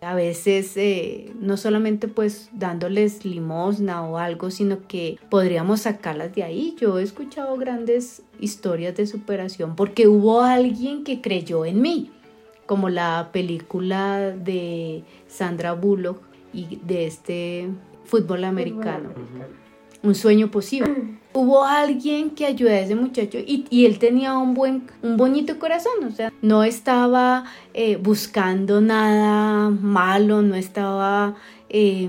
[0.00, 6.42] a veces eh, no solamente pues dándoles limosna o algo, sino que podríamos sacarlas de
[6.42, 6.74] ahí.
[6.78, 12.10] Yo he escuchado grandes historias de superación porque hubo alguien que creyó en mí,
[12.66, 17.68] como la película de Sandra Bullock y de este
[18.04, 19.10] fútbol americano
[20.02, 20.94] un sueño posible.
[21.32, 25.58] Hubo alguien que ayudó a ese muchacho y, y él tenía un buen, un bonito
[25.58, 31.36] corazón, o sea, no estaba eh, buscando nada malo, no estaba
[31.68, 32.08] eh,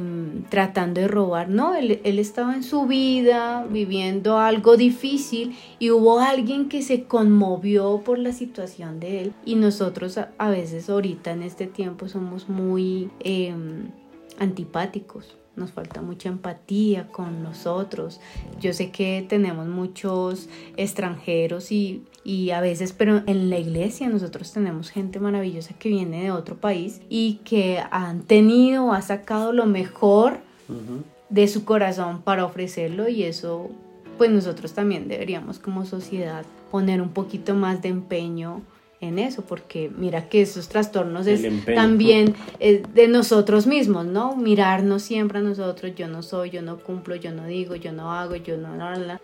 [0.49, 6.67] tratando de robar, no, él, estaba en su vida viviendo algo difícil y hubo alguien
[6.67, 11.67] que se conmovió por la situación de él y nosotros a, veces ahorita en este
[11.67, 13.53] tiempo somos muy eh,
[14.39, 18.19] antipáticos nos falta mucha empatía con nosotros.
[18.59, 24.51] Yo sé que tenemos muchos extranjeros y, y, a veces, pero en la iglesia nosotros
[24.53, 29.65] tenemos gente maravillosa que viene de otro país y que han tenido, ha sacado lo
[29.65, 30.39] mejor
[31.29, 33.69] de su corazón para ofrecerlo y eso,
[34.17, 38.61] pues nosotros también deberíamos como sociedad poner un poquito más de empeño
[39.01, 41.75] en eso, porque mira que esos trastornos es empeño.
[41.75, 44.35] también eh, de nosotros mismos, ¿no?
[44.35, 48.13] Mirarnos siempre a nosotros, yo no soy, yo no cumplo, yo no digo, yo no
[48.13, 48.71] hago, yo no,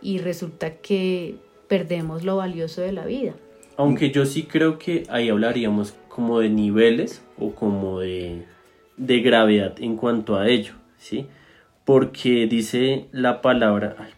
[0.01, 1.35] y resulta que
[1.67, 3.33] perdemos lo valioso de la vida.
[3.77, 8.45] Aunque yo sí creo que ahí hablaríamos como de niveles o como de,
[8.97, 11.27] de gravedad en cuanto a ello, ¿sí?
[11.85, 14.09] Porque dice la palabra, ay,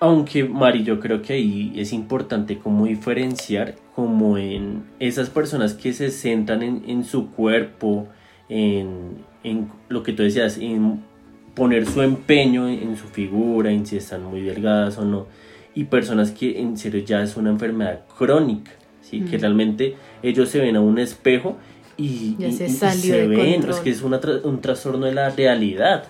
[0.00, 5.92] aunque Mari, yo creo que ahí es importante como diferenciar como en esas personas que
[5.92, 8.06] se centran en, en su cuerpo,
[8.48, 11.00] en, en, lo que tú decías, en
[11.54, 15.26] poner su empeño en, en, su figura, en si están muy delgadas o no,
[15.74, 19.22] y personas que en serio ya es una enfermedad crónica, ¿sí?
[19.22, 21.56] que realmente ellos se ven a un espejo
[21.96, 22.66] y, se
[23.24, 23.74] y ven, control.
[23.74, 26.04] es que es una tra- un trastorno de la realidad.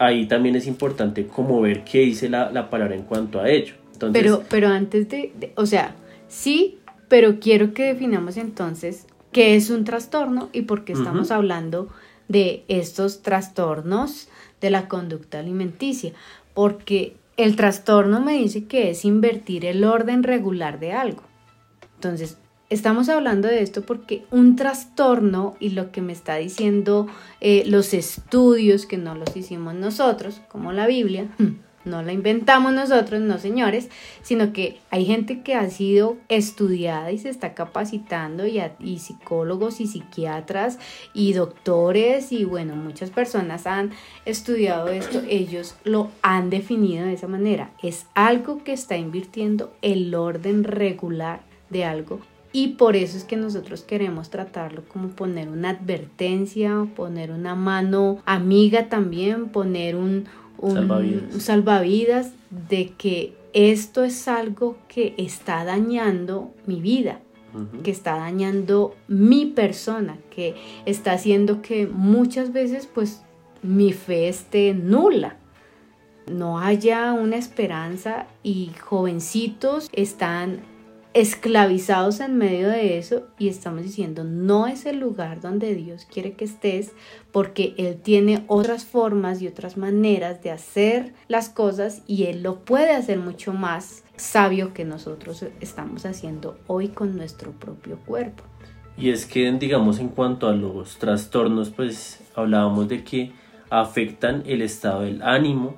[0.00, 3.74] Ahí también es importante como ver qué dice la, la palabra en cuanto a ello.
[3.92, 5.94] Entonces, Pero, pero antes de, de- o sea,
[6.26, 11.88] sí, pero quiero que definamos entonces qué es un trastorno y por qué estamos hablando
[12.28, 14.28] de estos trastornos
[14.62, 16.12] de la conducta alimenticia.
[16.54, 21.22] Porque el trastorno me dice que es invertir el orden regular de algo.
[21.96, 22.38] Entonces,
[22.70, 27.08] estamos hablando de esto porque un trastorno y lo que me está diciendo
[27.40, 31.26] eh, los estudios que no los hicimos nosotros, como la Biblia,
[31.84, 33.88] no la inventamos nosotros, no señores,
[34.22, 39.80] sino que hay gente que ha sido estudiada y se está capacitando y, y psicólogos
[39.80, 40.78] y psiquiatras
[41.12, 43.90] y doctores y bueno, muchas personas han
[44.26, 47.72] estudiado esto, ellos lo han definido de esa manera.
[47.82, 52.20] Es algo que está invirtiendo el orden regular de algo
[52.52, 58.18] y por eso es que nosotros queremos tratarlo como poner una advertencia, poner una mano
[58.26, 60.24] amiga también, poner un,
[60.58, 61.34] un Salvavidas.
[61.34, 62.32] un salvavidas
[62.68, 67.20] de que esto es algo que está dañando mi vida,
[67.82, 70.54] que está dañando mi persona, que
[70.86, 73.22] está haciendo que muchas veces pues
[73.62, 75.36] mi fe esté nula.
[76.30, 80.60] No haya una esperanza y jovencitos están
[81.12, 86.34] esclavizados en medio de eso y estamos diciendo no es el lugar donde Dios quiere
[86.34, 86.92] que estés
[87.32, 92.60] porque Él tiene otras formas y otras maneras de hacer las cosas y Él lo
[92.60, 98.44] puede hacer mucho más sabio que nosotros estamos haciendo hoy con nuestro propio cuerpo.
[98.96, 103.32] Y es que, digamos, en cuanto a los trastornos, pues hablábamos de que
[103.70, 105.76] afectan el estado del ánimo,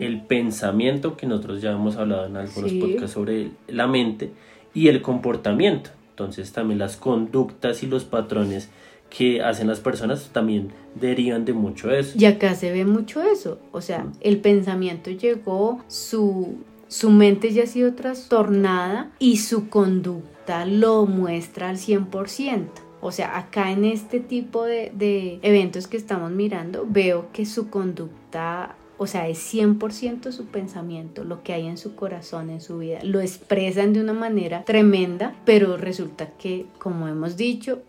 [0.00, 2.80] el pensamiento, que nosotros ya hemos hablado en algunos Sí.
[2.80, 4.32] podcasts sobre la mente,
[4.74, 5.90] y el comportamiento.
[6.10, 8.68] Entonces también las conductas y los patrones
[9.16, 12.16] que hacen las personas también derivan de mucho eso.
[12.18, 16.56] Y acá se ve mucho eso, o sea, el pensamiento llegó, su,
[16.88, 22.68] su mente ya ha sido trastornada y su conducta lo muestra al 100%.
[23.00, 27.68] O sea, acá en este tipo de, de eventos que estamos mirando, veo que su
[27.68, 32.78] conducta, o sea, es 100% su pensamiento, lo que hay en su corazón, en su
[32.78, 33.00] vida.
[33.02, 37.82] Lo expresan de una manera tremenda, pero resulta que, como hemos dicho,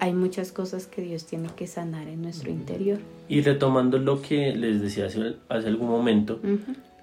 [0.00, 2.98] hay muchas cosas que Dios tiene que sanar en nuestro interior.
[3.28, 6.40] Y retomando lo que les decía hace, hace algún momento,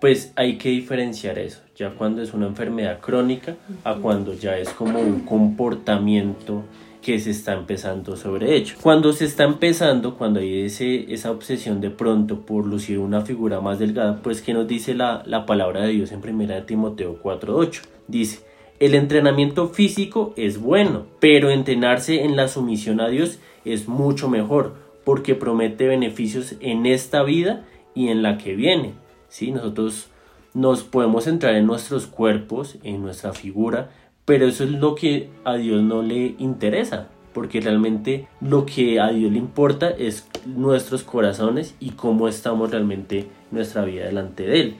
[0.01, 4.67] pues hay que diferenciar eso, ya cuando es una enfermedad crónica a cuando ya es
[4.71, 6.63] como un comportamiento
[7.03, 8.75] que se está empezando sobre ello.
[8.81, 13.59] Cuando se está empezando, cuando hay ese, esa obsesión de pronto por lucir una figura
[13.59, 17.81] más delgada, pues que nos dice la, la palabra de Dios en 1 Timoteo 4.8.
[18.07, 18.39] Dice,
[18.79, 24.75] el entrenamiento físico es bueno, pero entrenarse en la sumisión a Dios es mucho mejor,
[25.03, 28.93] porque promete beneficios en esta vida y en la que viene.
[29.27, 29.51] ¿sí?
[29.51, 30.07] Nosotros
[30.53, 33.91] nos podemos centrar en nuestros cuerpos, en nuestra figura,
[34.25, 39.09] pero eso es lo que a Dios no le interesa, porque realmente lo que a
[39.09, 44.75] Dios le importa es nuestros corazones y cómo estamos realmente nuestra vida delante de Él.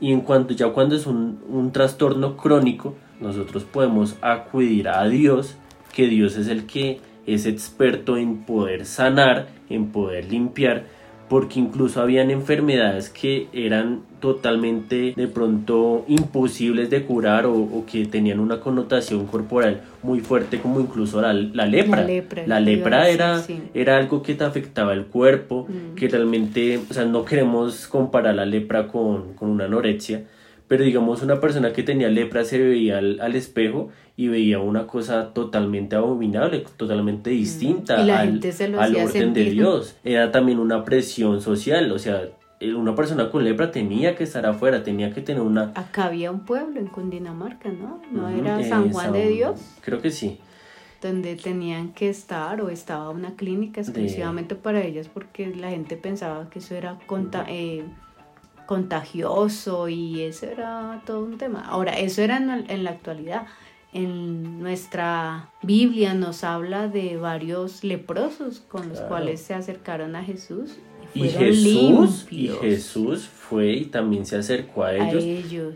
[0.00, 5.56] Y en cuanto ya cuando es un, un trastorno crónico, nosotros podemos acudir a Dios,
[5.92, 10.84] que Dios es el que es experto en poder sanar, en poder limpiar,
[11.28, 18.06] porque incluso habían enfermedades que eran totalmente de pronto imposibles de curar o, o que
[18.06, 22.02] tenían una connotación corporal muy fuerte como incluso la, la lepra.
[22.46, 23.58] La lepra, La era, sí.
[23.74, 25.94] era algo que te afectaba el cuerpo, Mm.
[25.96, 30.22] que realmente, o sea, no queremos comparar la lepra con, con una anorexia,
[30.68, 34.86] pero digamos una persona que tenía lepra se veía al, al espejo y veía una
[34.86, 38.00] cosa totalmente abominable, totalmente distinta Mm.
[38.00, 39.44] Y la al, gente se lo al orden de.
[39.50, 39.96] Dios.
[40.04, 42.22] Era también una presión social, o sea,
[42.74, 45.72] una persona con lepra tenía que estar afuera, tenía que tener una...
[45.74, 48.00] Acá había un pueblo en Cundinamarca, ¿no?
[48.10, 49.60] ¿No era San Juan de Dios?
[49.82, 50.38] Creo que sí.
[51.02, 56.48] Donde tenían que estar o estaba una clínica exclusivamente para ellas porque la gente pensaba
[56.48, 57.84] que eso era conta- eh,
[58.66, 61.64] contagioso y eso era todo un tema.
[61.66, 63.46] Ahora, eso era en, la- en la actualidad.
[63.92, 69.08] En nuestra Biblia nos habla de varios leprosos con los Claro.
[69.08, 70.72] cuales se acercaron a Jesús
[71.14, 75.24] y Jesús, y Jesús fue y también se acercó a a ellos.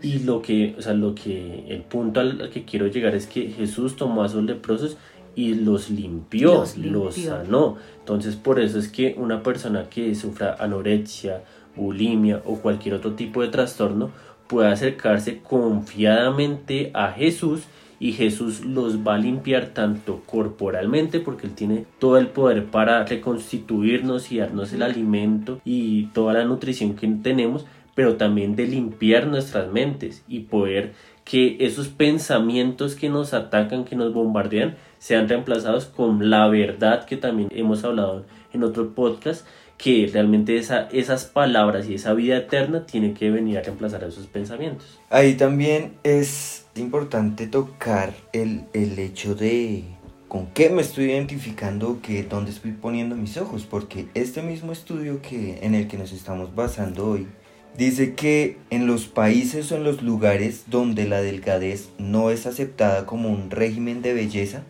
[0.03, 3.49] Y lo que, o sea, lo que, el punto al, que quiero llegar es que
[3.49, 4.97] Jesús tomó a esos leprosos
[5.33, 7.37] y los limpió, Los los, limpió.
[7.37, 7.77] sanó.
[7.99, 11.43] Entonces, por eso es que una persona que sufra anorexia,
[11.75, 14.11] bulimia o cualquier otro tipo de trastorno
[14.47, 17.63] puede acercarse confiadamente a Jesús
[18.01, 23.05] y Jesús los va a limpiar tanto corporalmente porque Él tiene todo el poder para
[23.05, 29.27] reconstituirnos y darnos el alimento y toda la nutrición que tenemos, pero también de limpiar
[29.27, 35.85] nuestras mentes y poder que esos pensamientos que nos atacan, que nos bombardean, sean reemplazados
[35.85, 39.45] con la verdad que también hemos hablado en otro podcast,
[39.81, 44.27] que realmente esa, esas palabras y esa vida eterna tiene que venir a reemplazar esos
[44.27, 44.99] pensamientos.
[45.09, 49.83] Ahí también es importante tocar el, el hecho de
[50.27, 55.19] con qué me estoy identificando, que dónde estoy poniendo mis ojos, porque este mismo estudio
[55.21, 57.27] que, en el que nos estamos basando hoy
[57.75, 63.07] dice que en los países o en los lugares donde la delgadez no es aceptada
[63.07, 64.63] como un régimen de belleza,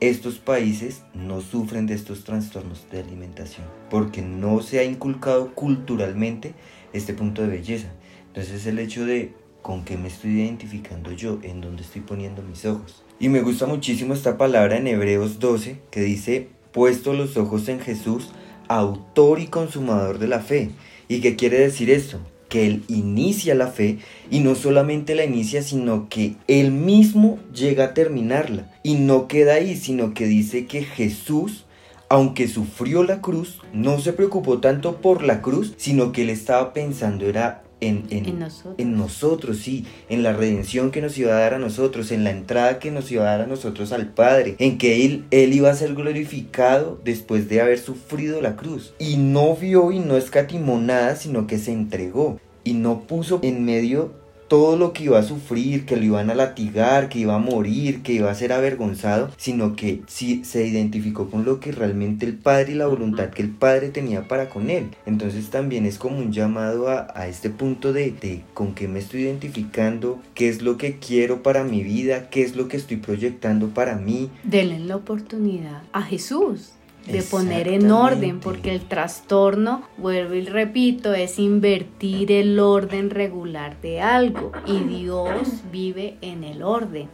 [0.00, 6.54] estos países no sufren de estos trastornos de alimentación, porque no se ha inculcado culturalmente
[6.92, 7.88] este punto de belleza.
[8.28, 12.64] Entonces el hecho de con qué me estoy identificando yo, en dónde estoy poniendo mis
[12.64, 13.02] ojos.
[13.18, 17.80] Y me gusta muchísimo esta palabra en Hebreos 12 que dice, puesto los ojos en
[17.80, 18.30] Jesús,
[18.68, 20.70] autor y consumador de la fe.
[21.08, 22.20] ¿Y qué quiere decir esto?
[22.48, 23.98] Que Él inicia la fe
[24.30, 28.70] y no solamente la inicia, sino que Él mismo llega a terminarla.
[28.82, 31.64] Y no queda ahí, sino que dice que Jesús
[32.10, 36.72] aunque sufrió la cruz, no se preocupó tanto por la cruz, sino que él estaba
[36.72, 38.74] pensando era en, en, En nosotros.
[38.78, 42.30] en nosotros, sí, en la redención que nos iba a dar a nosotros, en la
[42.30, 45.70] entrada que nos iba a dar a nosotros al Padre, en que él, él iba
[45.70, 48.94] a ser glorificado después de haber sufrido la cruz.
[48.98, 53.64] Y no vio y no escatimó nada, sino que se entregó y no puso en
[53.64, 54.12] medio
[54.48, 58.02] todo lo que iba a sufrir, que lo iban a latigar, que iba a morir,
[58.02, 62.34] que iba a ser avergonzado, sino que sí se identificó con lo que realmente el
[62.34, 64.88] Padre y la voluntad que el Padre tenía para con él.
[65.06, 68.98] Entonces también es como un llamado a, a este punto de, de con qué me
[68.98, 72.96] estoy identificando, qué es lo que quiero para mi vida, qué es lo que estoy
[72.96, 74.30] proyectando para mí.
[74.42, 76.72] Denle la oportunidad a Jesús
[77.10, 83.80] de poner en orden, porque el trastorno, vuelvo y repito, es invertir el orden regular
[83.80, 87.08] de algo y Dios vive en el orden.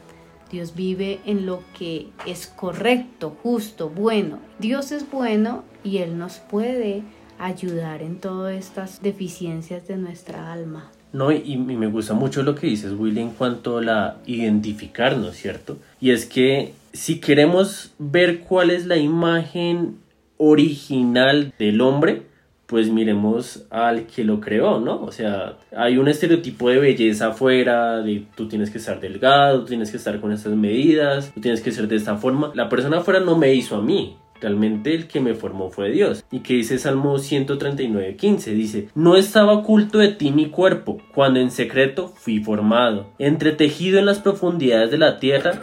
[0.50, 4.38] Dios vive en lo que es correcto, justo, bueno.
[4.58, 7.02] Dios es bueno y Él nos puede
[7.38, 10.90] ayudar en todas estas deficiencias de nuestra alma.
[11.14, 15.78] No, y, me gusta mucho lo que dices, Willy, en cuanto a la identificarnos, ¿cierto?
[16.00, 19.98] Y es que si queremos ver cuál es la imagen
[20.38, 22.22] original del hombre,
[22.66, 25.04] pues miremos al que lo creó, ¿no?
[25.04, 29.92] O sea, hay un estereotipo de belleza afuera, de tú tienes que estar delgado, tienes
[29.92, 32.50] que estar con estas medidas, tú tienes que ser de esta forma.
[32.56, 36.24] La persona afuera no me hizo a mí, Realmente el que me formó fue Dios.
[36.30, 41.40] Y que dice Salmo 139, 15, dice, no estaba oculto de ti mi cuerpo, cuando
[41.40, 45.60] en secreto fui formado, entretejido en las profundidades de la tierra,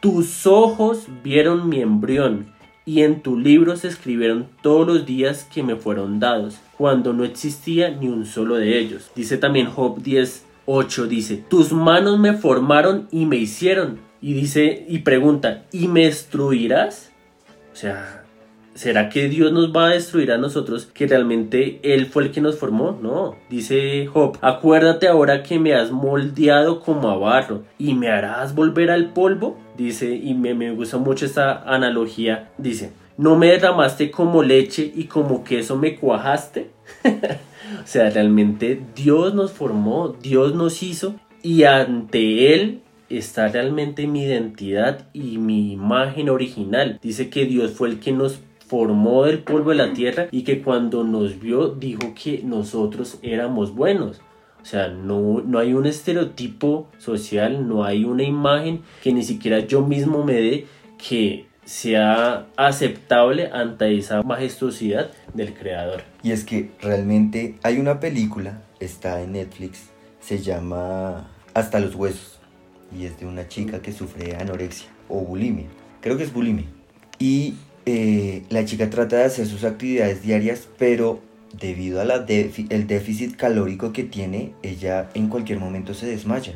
[0.00, 5.62] tus ojos vieron mi embrión, y en tu libro se escribieron todos los días que
[5.62, 9.10] me fueron dados, cuando no existía ni un solo de ellos.
[9.14, 13.98] Dice también Job 10, 8, dice, tus manos me formaron y me hicieron.
[14.20, 17.12] Y dice, y pregunta, ¿y me destruirás?
[17.76, 18.24] O sea,
[18.72, 22.40] ¿será que Dios nos va a destruir a nosotros que realmente Él fue el que
[22.40, 22.98] nos formó?
[23.02, 28.54] No, dice Job, acuérdate ahora que me has moldeado como a barro y me harás
[28.54, 29.58] volver al polvo.
[29.76, 35.04] Dice, y me, me gusta mucho esta analogía, dice, no me derramaste como leche y
[35.04, 36.70] como queso me cuajaste.
[37.04, 44.24] o sea, realmente Dios nos formó, Dios nos hizo y ante Él está realmente mi
[44.24, 46.98] identidad y mi imagen original.
[47.02, 50.62] Dice que Dios fue el que nos formó del polvo de la tierra y que
[50.62, 54.20] cuando nos vio dijo que nosotros éramos buenos.
[54.60, 59.60] O sea, no, no hay un estereotipo social, no hay una imagen que ni siquiera
[59.60, 60.66] yo mismo me dé
[60.98, 66.02] que sea aceptable ante esa majestuosidad del creador.
[66.22, 69.90] Y es que realmente hay una película, está en Netflix,
[70.20, 72.35] se llama Hasta los huesos.
[72.94, 75.66] Y es de una chica que sufre anorexia o bulimia.
[76.00, 76.66] Creo que es bulimia.
[77.18, 81.20] Y eh, la chica trata de hacer sus actividades diarias, pero
[81.58, 86.54] debido al déficit calórico que tiene, ella en cualquier momento se desmaya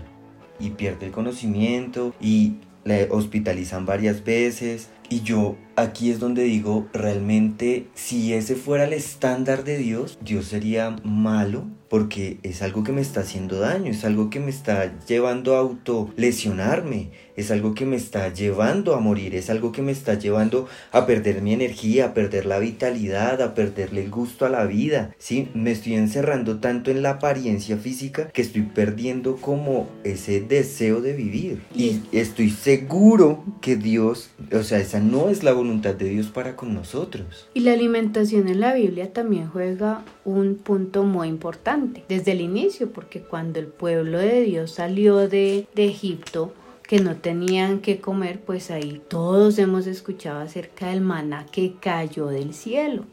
[0.58, 2.54] y pierde el conocimiento y
[2.84, 4.88] la hospitalizan varias veces.
[5.08, 10.46] Y yo aquí es donde digo, realmente si ese fuera el estándar de Dios, Dios
[10.46, 14.96] sería malo porque es algo que me está haciendo daño, es algo que me está
[15.06, 19.90] llevando a autolesionarme, es algo que me está llevando a morir, es algo que me
[19.90, 24.50] está llevando a perder mi energía, a perder la vitalidad, a perderle el gusto a
[24.50, 25.48] la vida, ¿sí?
[25.52, 31.14] Me estoy encerrando tanto en la apariencia física que estoy perdiendo como ese deseo de
[31.14, 31.60] vivir.
[31.74, 36.54] Y estoy seguro que Dios, o sea, esa no es la voluntad de Dios para
[36.54, 37.48] con nosotros.
[37.52, 42.92] Y la alimentación en la Biblia también juega un punto muy importante desde el inicio,
[42.92, 46.52] porque cuando el pueblo de Dios salió de, Egipto,
[46.82, 52.26] que no tenían que comer, pues ahí todos hemos escuchado acerca del maná que cayó
[52.26, 53.04] del cielo,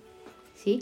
[0.55, 0.79] ¿sí?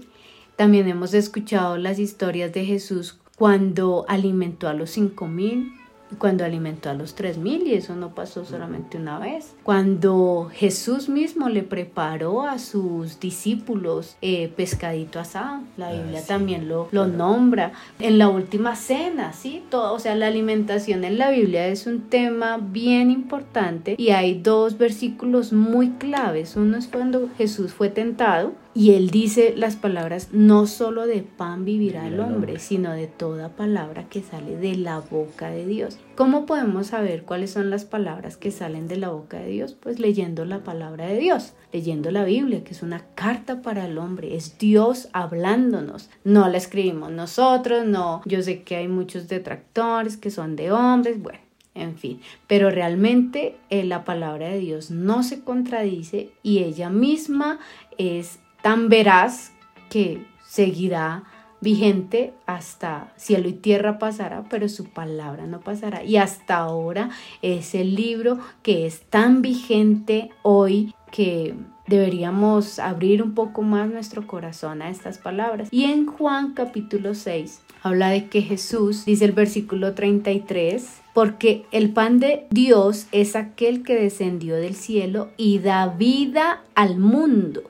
[0.55, 5.73] También hemos escuchado las historias de Jesús cuando alimentó a los cinco mil,
[6.17, 9.55] cuando alimentó a los tres mil y eso no pasó solamente una vez.
[9.63, 16.87] Cuando Jesús mismo le preparó a sus discípulos eh, pescadito asado, la Biblia también lo,
[16.91, 17.71] lo nombra.
[17.99, 19.63] En la última cena, ¿sí?
[19.69, 24.39] Todo, o sea, la alimentación en la Biblia es un tema bien importante y hay
[24.39, 26.55] dos versículos muy claves.
[26.55, 31.63] Uno es cuando Jesús fue tentado y él dice las palabras, no solo de pan
[31.63, 35.97] vivirá el hombre, sino de toda palabra que sale de la boca de Dios.
[36.15, 39.77] ¿Cómo podemos saber cuáles son las palabras que salen de la boca de Dios?
[39.79, 43.97] Pues leyendo la palabra de Dios, leyendo la Biblia, que es una carta para el
[43.97, 46.09] hombre, es Dios hablándonos.
[46.25, 51.21] No la escribimos nosotros, no, yo sé que hay muchos detractores que son de hombres,
[51.21, 51.39] bueno.
[51.75, 57.59] En fin, pero realmente eh, la palabra de Dios no se contradice y ella misma
[57.97, 59.51] es tan veraz
[59.91, 61.25] que seguirá
[61.61, 66.03] vigente hasta cielo y tierra pasará, pero su palabra no pasará.
[66.03, 67.11] Y hasta ahora
[67.43, 71.53] es el libro que es tan vigente hoy que
[71.85, 75.67] deberíamos abrir un poco más nuestro corazón a estas palabras.
[75.69, 81.93] Y en Juan capítulo 6 habla de que Jesús, dice el versículo 33, porque el
[81.93, 87.61] pan de Dios es aquel que descendió del cielo y da vida al mundo.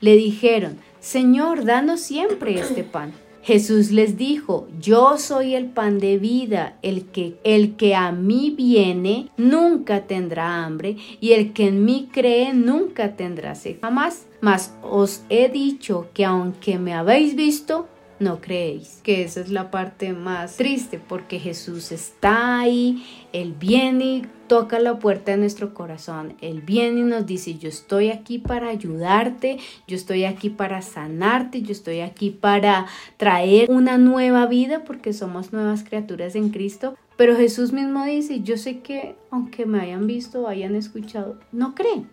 [0.00, 3.12] Le dijeron, Señor, danos siempre este pan.
[3.42, 8.54] Jesús les dijo, yo soy el pan de vida, el que, el que a mí
[8.56, 14.26] viene nunca tendrá hambre, y el que en mí cree nunca tendrá sed jamás.
[14.40, 17.88] Mas os he dicho que aunque me habéis visto,
[18.20, 19.00] no creéis.
[19.02, 24.78] Que esa es la parte más triste porque Jesús está ahí, Él viene y toca
[24.78, 26.34] la puerta de nuestro corazón.
[26.40, 31.62] Él viene y nos dice, yo estoy aquí para ayudarte, yo estoy aquí para sanarte,
[31.62, 36.96] yo estoy aquí para traer una nueva vida porque somos nuevas criaturas en Cristo.
[37.16, 41.74] Pero Jesús mismo dice, yo sé que aunque me hayan visto o hayan escuchado, no
[41.74, 42.08] creen.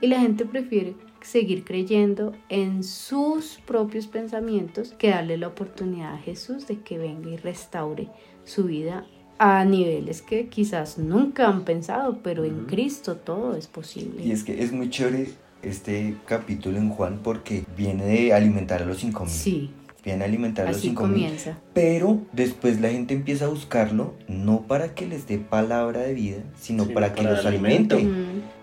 [0.00, 6.18] Y la gente prefiere seguir creyendo en sus propios pensamientos que darle la oportunidad a
[6.18, 8.08] Jesús de que venga y restaure
[8.44, 9.06] su vida
[9.38, 14.24] a niveles que quizás nunca han pensado, pero en Cristo todo es posible.
[14.24, 15.28] Y es que es muy chévere
[15.62, 19.32] este capítulo en Juan porque viene de alimentar a los cinco mil.
[19.32, 19.70] Sí.
[20.04, 21.22] Viene a alimentar a los cinco mil.
[21.22, 21.58] comienza.
[21.72, 26.38] Pero después la gente empieza a buscarlo no para que les dé palabra de vida,
[26.58, 28.08] sino Sino para que para los alimente.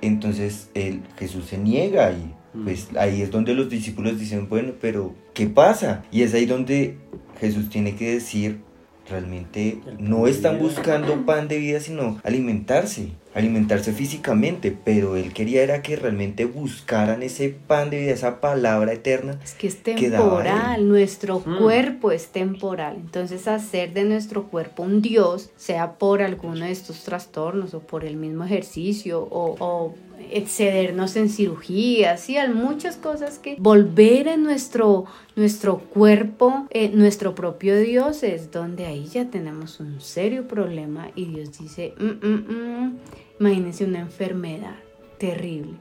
[0.01, 2.34] Entonces el, Jesús se niega y.
[2.64, 6.03] pues ahí es donde los discípulos dicen, bueno, pero ¿qué pasa?
[6.12, 6.97] Y es ahí donde
[7.39, 8.62] Jesús tiene que decir,
[9.10, 15.81] realmente no están buscando pan de vida, sino alimentarse, alimentarse físicamente, pero él quería era
[15.81, 19.38] que realmente buscaran ese pan de vida, esa palabra eterna.
[19.43, 21.57] Es que es temporal, nuestro Mm.
[21.57, 22.95] cuerpo es temporal.
[22.95, 28.05] Entonces hacer de nuestro cuerpo un Dios, sea por alguno de estos trastornos o por
[28.05, 29.95] el mismo ejercicio o, o
[30.31, 35.05] excedernos en cirugías, y hay muchas cosas que volver en nuestro,
[35.36, 41.25] nuestro cuerpo, eh, nuestro propio Dios es donde ahí ya tenemos un serio problema y
[41.25, 42.97] Dios dice, "Mm, mm, mm".
[43.39, 44.75] Imagínense una enfermedad
[45.17, 45.77] terrible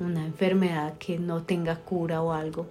[0.00, 2.66] una enfermedad que no tenga cura o algo,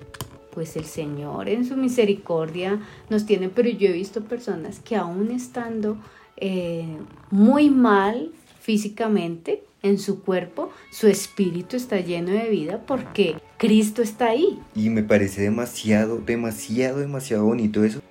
[0.52, 2.80] pues el Señor en su misericordia
[3.10, 5.98] nos tiene, pero yo he visto personas que aún estando
[6.38, 6.98] eh,
[7.32, 8.32] muy mal
[8.62, 14.60] físicamente en su cuerpo, su espíritu está lleno de vida porque Cristo está ahí.
[14.74, 18.02] Y me parece demasiado, demasiado, demasiado bonito eso.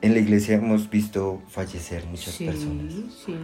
[0.00, 2.92] En la iglesia hemos visto fallecer muchas sí, personas.
[3.24, 3.34] sí.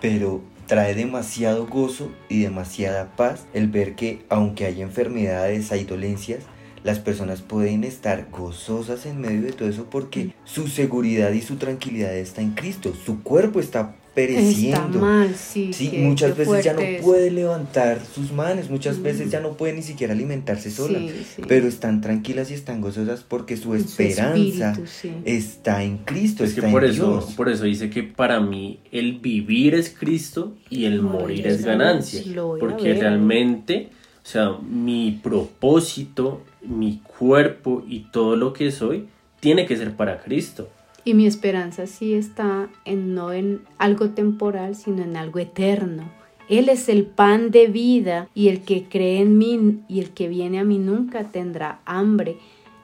[0.00, 6.40] pero trae demasiado gozo y demasiada paz el ver que aunque hay enfermedades, hay dolencias,
[6.82, 11.56] las personas pueden estar gozosas en medio de todo eso porque su seguridad y su
[11.56, 14.76] tranquilidad está en Cristo, su cuerpo está pereciendo.
[14.76, 15.72] Está mal, sí.
[15.72, 17.04] Sí, qué- muchas qué veces ya no eso.
[17.04, 21.42] puede levantar sus manos, muchas veces ya no puede ni siquiera alimentarse sola, Sí, sí.
[21.48, 25.12] pero están tranquilas y están gozosas porque su esperanza espíritu, sí.
[25.24, 27.34] está en Cristo, Es que está por en eso, Dios.
[27.36, 32.22] por eso dice que para mí el vivir es Cristo y el morir es ganancia.
[32.60, 33.00] Porque ver.
[33.00, 33.88] realmente,
[34.24, 39.06] o sea, mi propósito, mi cuerpo y todo lo que soy
[39.40, 40.70] tiene que ser para Cristo.
[41.04, 46.10] Y mi esperanza sí está en no en algo temporal, sino en algo eterno.
[46.48, 50.28] Él es el pan de vida y el que cree en mí y el que
[50.28, 52.36] viene a mí nunca tendrá hambre.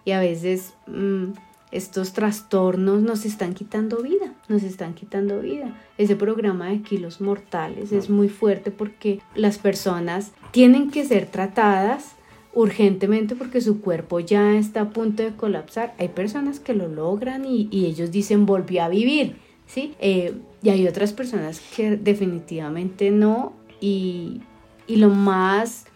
[0.05, 1.33] Y a veces mm,
[1.71, 5.77] estos trastornos nos están quitando vida, nos están quitando vida.
[5.99, 12.17] Ese programa de kilos mortales es muy fuerte porque las personas tienen que ser tratadas
[12.53, 15.95] urgentemente porque su cuerpo ya está a punto de colapsar.
[15.99, 19.37] Hay personas que lo logran y, ellos dicen volvió a vivir,
[19.67, 19.95] ¿sí?
[20.01, 24.41] Eh, y hay otras personas que definitivamente no y,
[24.87, 25.87] y lo más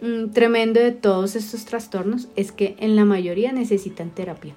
[0.00, 4.54] mm, tremendo de todos estos trastornos es que en la mayoría necesitan terapia.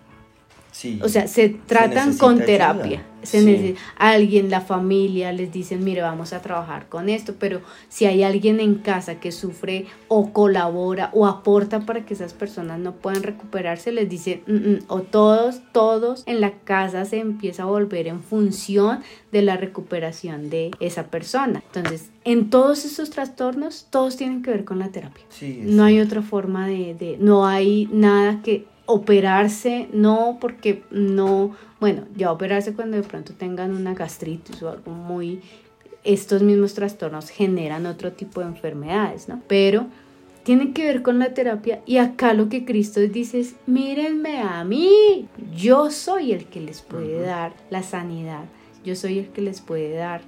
[0.78, 1.00] Sí.
[1.02, 2.84] O sea, se tratan con necesita ayuda.
[2.84, 3.06] terapia.
[3.24, 3.46] Se Sí.
[3.48, 8.24] necesi- alguien, la familia, les dicen, mire, vamos a trabajar con esto, pero si hay
[8.24, 13.24] alguien en casa que sufre o colabora o aporta para que esas personas no puedan
[13.24, 18.08] recuperarse, les dicen, "Mm, mm", o todos, todos en la casa se empieza a volver
[18.08, 19.00] en función
[19.32, 21.64] de la recuperación de esa persona.
[21.74, 25.24] Entonces, en todos estos trastornos, todos tienen que ver con la terapia.
[25.30, 31.56] Sí, No hay otra forma de, de- no hay nada que operarse, no porque no,
[31.80, 35.42] bueno, ya operarse cuando de pronto tengan una gastritis o algo muy,
[36.04, 39.42] estos mismos trastornos generan otro tipo de enfermedades, ¿no?
[39.48, 39.88] Pero
[40.44, 44.64] tienen que ver con la terapia y acá lo que Cristo dice es, mírenme a
[44.64, 48.46] mí, yo soy el que les puede dar la sanidad,
[48.84, 50.22] yo soy el que les puede dar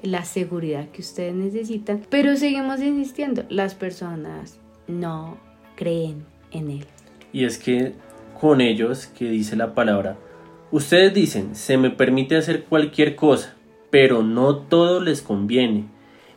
[0.00, 5.38] la seguridad que ustedes necesitan, pero seguimos insistiendo, las personas no
[5.74, 6.93] creen en él.
[7.34, 7.94] Y es que
[8.40, 10.16] con ellos, que dice la palabra,
[10.70, 13.56] ustedes dicen, se me permite hacer cualquier cosa,
[13.90, 15.86] pero no todo les conviene.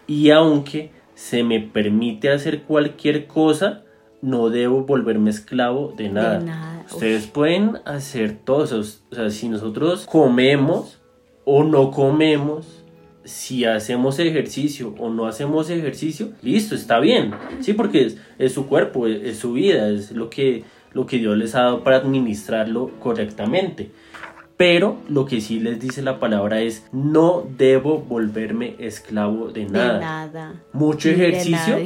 [0.07, 3.83] Y aunque se me permite hacer cualquier cosa,
[4.23, 6.39] no debo volverme esclavo de nada.
[6.39, 6.85] nada.
[6.89, 8.79] Ustedes pueden hacer todo eso.
[8.79, 10.99] O sea, si nosotros comemos
[11.45, 12.83] o no comemos,
[13.23, 17.35] si hacemos ejercicio o no hacemos ejercicio, listo, está bien.
[17.59, 20.63] Sí, porque es, es su cuerpo, es, es su vida, es lo que,
[20.93, 23.91] lo que Dios les ha dado para administrarlo correctamente.
[24.57, 29.69] Pero lo que sí les dice la palabra es, no debo volverme esclavo de de
[29.71, 30.53] nada.
[30.73, 31.77] Mucho ejercicio,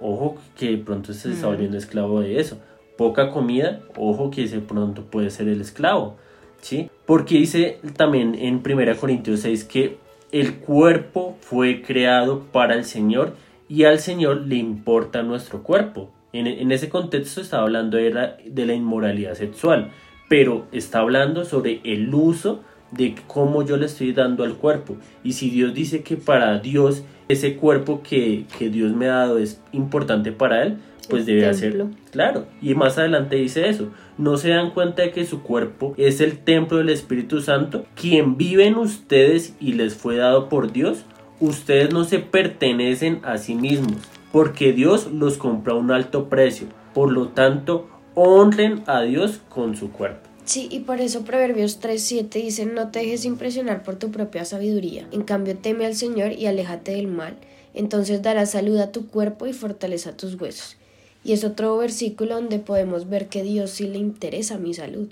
[0.00, 1.50] ojo que de pronto se está Mm.
[1.50, 2.58] volviendo esclavo de eso.
[2.96, 6.16] Poca comida, ojo que de pronto puede ser el esclavo.
[6.62, 6.90] ¿Sí?
[7.06, 9.96] Porque dice también en 1 Corintios 6 que
[10.32, 13.34] el cuerpo fue creado para el Señor
[13.68, 16.10] y al Señor le importa nuestro cuerpo.
[16.32, 19.90] En, en ese contexto está hablando de la, de la inmoralidad sexual,
[20.28, 22.62] pero está hablando sobre el uso
[22.92, 24.96] de cómo yo le estoy dando al cuerpo.
[25.24, 29.38] Y si Dios dice que para Dios ese cuerpo que, que Dios me ha dado
[29.38, 30.78] es importante para Él,
[31.08, 31.72] pues El debe hacer.
[31.76, 31.90] templo.
[32.10, 32.46] Claro.
[32.60, 33.88] Y más adelante dice eso.
[34.18, 38.36] No se dan cuenta de que su cuerpo es el templo del Espíritu Santo, quien
[38.36, 41.04] vive en ustedes y les fue dado por Dios.
[41.40, 43.96] Ustedes no se pertenecen a sí mismos,
[44.32, 46.68] porque Dios los compró a un alto precio.
[46.94, 50.28] Por lo tanto, honren a Dios con su cuerpo.
[50.44, 55.06] Sí, y por eso Proverbios 3.7 dice, no te dejes impresionar por tu propia sabiduría,
[55.12, 57.36] en cambio teme al Señor y aléjate del mal,
[57.72, 60.76] entonces darás salud a tu cuerpo y fortaleza a tus huesos.
[61.22, 65.08] Y es otro versículo donde podemos ver que Dios sí le interesa mi salud,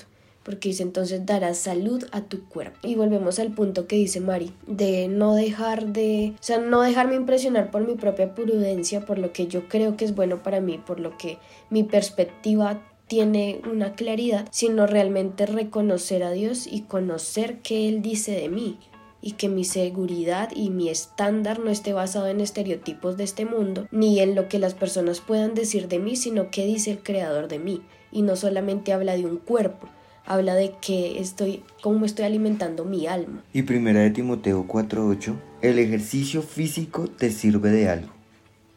[0.49, 2.79] porque dice entonces darás salud a tu cuerpo.
[2.83, 7.17] Y volvemos al punto que dice Mari, de no dejar de, o sea, no dejarme
[7.17, 10.79] impresionar por mi propia prudencia, por lo que yo creo que es bueno para mí,
[10.79, 11.37] por lo que
[11.69, 18.33] mi perspectiva tiene una claridad, sino realmente reconocer a Dios y conocer qué Él dice
[18.33, 18.79] de mí
[19.21, 23.87] y que mi seguridad y mi estándar no esté basado en estereotipos de este mundo,
[23.91, 27.49] ni en lo que las personas puedan decir de mí, sino qué dice el creador
[27.49, 27.83] de mí.
[28.11, 29.89] Y no solamente habla de un cuerpo,
[30.29, 33.43] habla de que estoy, cómo estoy alimentando mi alma.
[33.53, 38.13] Y primera de Timoteo 4:8, el ejercicio físico te sirve de algo,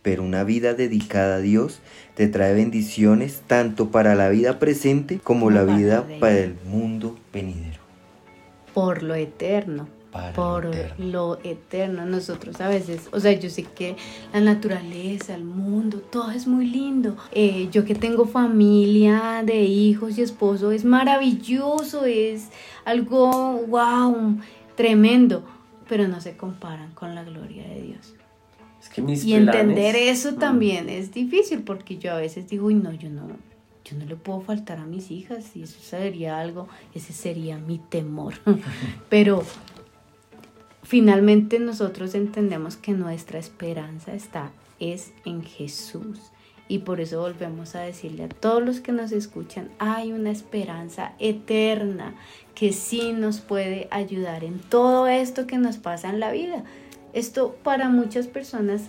[0.01, 1.81] pero una vida dedicada a Dios
[2.15, 7.17] te trae bendiciones tanto para la vida presente como Como la vida para el mundo
[7.33, 7.79] venidero.
[8.73, 9.87] por lo eterno.
[10.11, 11.05] Para por lo eterno.
[11.11, 12.05] lo eterno.
[12.05, 13.95] Nosotros a veces, o sea, yo sé que
[14.33, 17.15] la naturaleza, el mundo, todo es muy lindo.
[17.31, 22.49] Eh, yo que tengo familia de hijos y esposo, es maravilloso, es
[22.85, 24.37] algo, wow,
[24.75, 25.43] tremendo.
[25.87, 28.13] pero no se comparan con la gloria de Dios.
[28.81, 30.35] Es que mis Y entender planes- eso Mm.
[30.39, 33.27] también es difícil porque yo a veces digo, uy, no, yo no,
[33.83, 37.77] yo no le puedo faltar a mis hijas y eso sería algo, ese sería mi
[37.77, 38.35] temor.
[39.09, 39.43] Pero
[40.91, 46.19] finalmente nosotros entendemos que nuestra esperanza está es en Jesús.
[46.67, 51.13] Y por eso volvemos a decirle a todos los que nos escuchan, hay una esperanza
[51.17, 52.13] eterna
[52.55, 56.65] que sí nos puede ayudar en todo esto que nos pasa en la vida.
[57.13, 58.81] Esto para muchas personas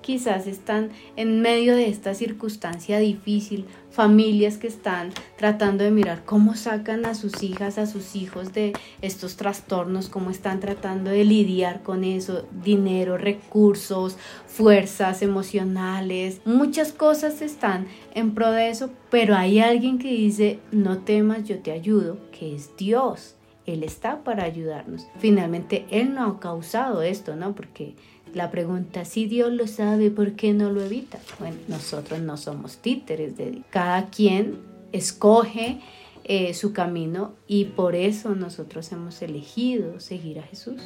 [0.00, 6.54] quizás están en medio de esta circunstancia difícil, familias que están tratando de mirar cómo
[6.54, 8.72] sacan a sus hijas, a sus hijos de
[9.02, 17.42] estos trastornos, cómo están tratando de lidiar con eso, dinero, recursos, fuerzas emocionales, muchas cosas
[17.42, 22.18] están en pro de eso, pero hay alguien que dice, no temas, yo te ayudo,
[22.30, 23.36] que es Dios.
[23.66, 25.06] Él está para ayudarnos.
[25.18, 27.54] Finalmente, Él no ha causado esto, ¿no?
[27.54, 27.94] Porque
[28.34, 31.18] la pregunta, si Dios lo sabe, ¿por qué no lo evita?
[31.38, 33.64] Bueno, nosotros no somos títeres de Dios.
[33.70, 34.58] Cada quien
[34.92, 35.80] escoge
[36.24, 40.80] eh, su camino y por eso nosotros hemos elegido seguir a Jesús.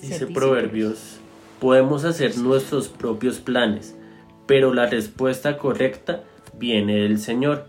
[0.00, 0.26] Dice.
[0.28, 1.18] Proverbios,
[1.60, 3.94] podemos hacer nuestros propios planes,
[4.46, 6.24] pero la respuesta correcta
[6.58, 7.66] viene del Señor.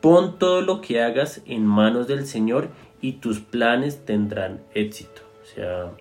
[0.00, 2.70] Pon todo lo que hagas en manos del Señor
[3.00, 5.22] y tus planes tendrán éxito.
[5.42, 5.92] O sea,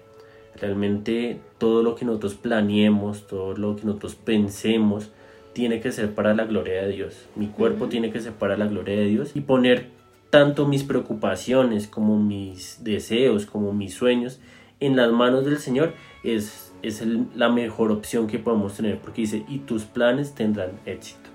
[0.60, 5.12] realmente todo lo que nosotros planeemos, todo lo que nosotros pensemos,
[5.54, 7.28] tiene que ser para la gloria de Dios.
[7.36, 9.88] Mi cuerpo tiene que ser para la gloria de Dios y poner
[10.30, 14.39] tanto mis preocupaciones como mis deseos, como mis sueños
[14.82, 15.93] en las manos del Señor
[16.24, 20.72] es, es el- la mejor opción que podemos tener porque dice, y tus planes tendrán
[20.86, 21.30] éxito.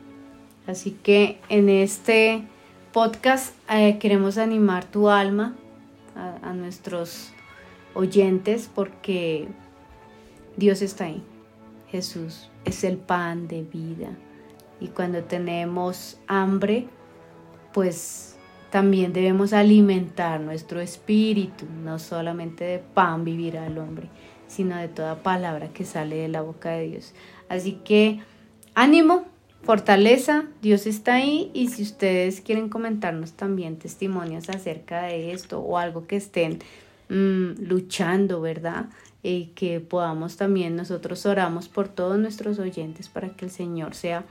[0.66, 2.42] Así que en este
[2.92, 5.54] podcast eh, queremos animar tu alma
[6.16, 7.32] a, a nuestros
[7.94, 9.48] oyentes porque
[10.56, 11.22] Dios está ahí.
[11.88, 14.08] Jesús es el pan de vida.
[14.80, 16.86] Y cuando tenemos hambre,
[17.72, 18.36] pues
[18.70, 21.66] también debemos alimentar nuestro espíritu.
[21.82, 24.08] No solamente de pan vivirá el hombre,
[24.46, 27.12] sino de toda palabra que sale de la boca de Dios.
[27.48, 28.20] Así que
[28.74, 29.24] ánimo,
[29.62, 35.78] fortaleza, Dios está ahí y si ustedes quieren comentarnos también testimonios acerca de esto o
[35.78, 36.58] algo que estén
[37.08, 38.86] mm, luchando, ¿verdad?
[39.22, 44.24] Y que podamos también, nosotros oramos por todos nuestros oyentes para que el Señor sea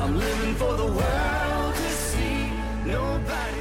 [0.00, 2.50] I'm living for the world to see.
[2.84, 3.60] Nobody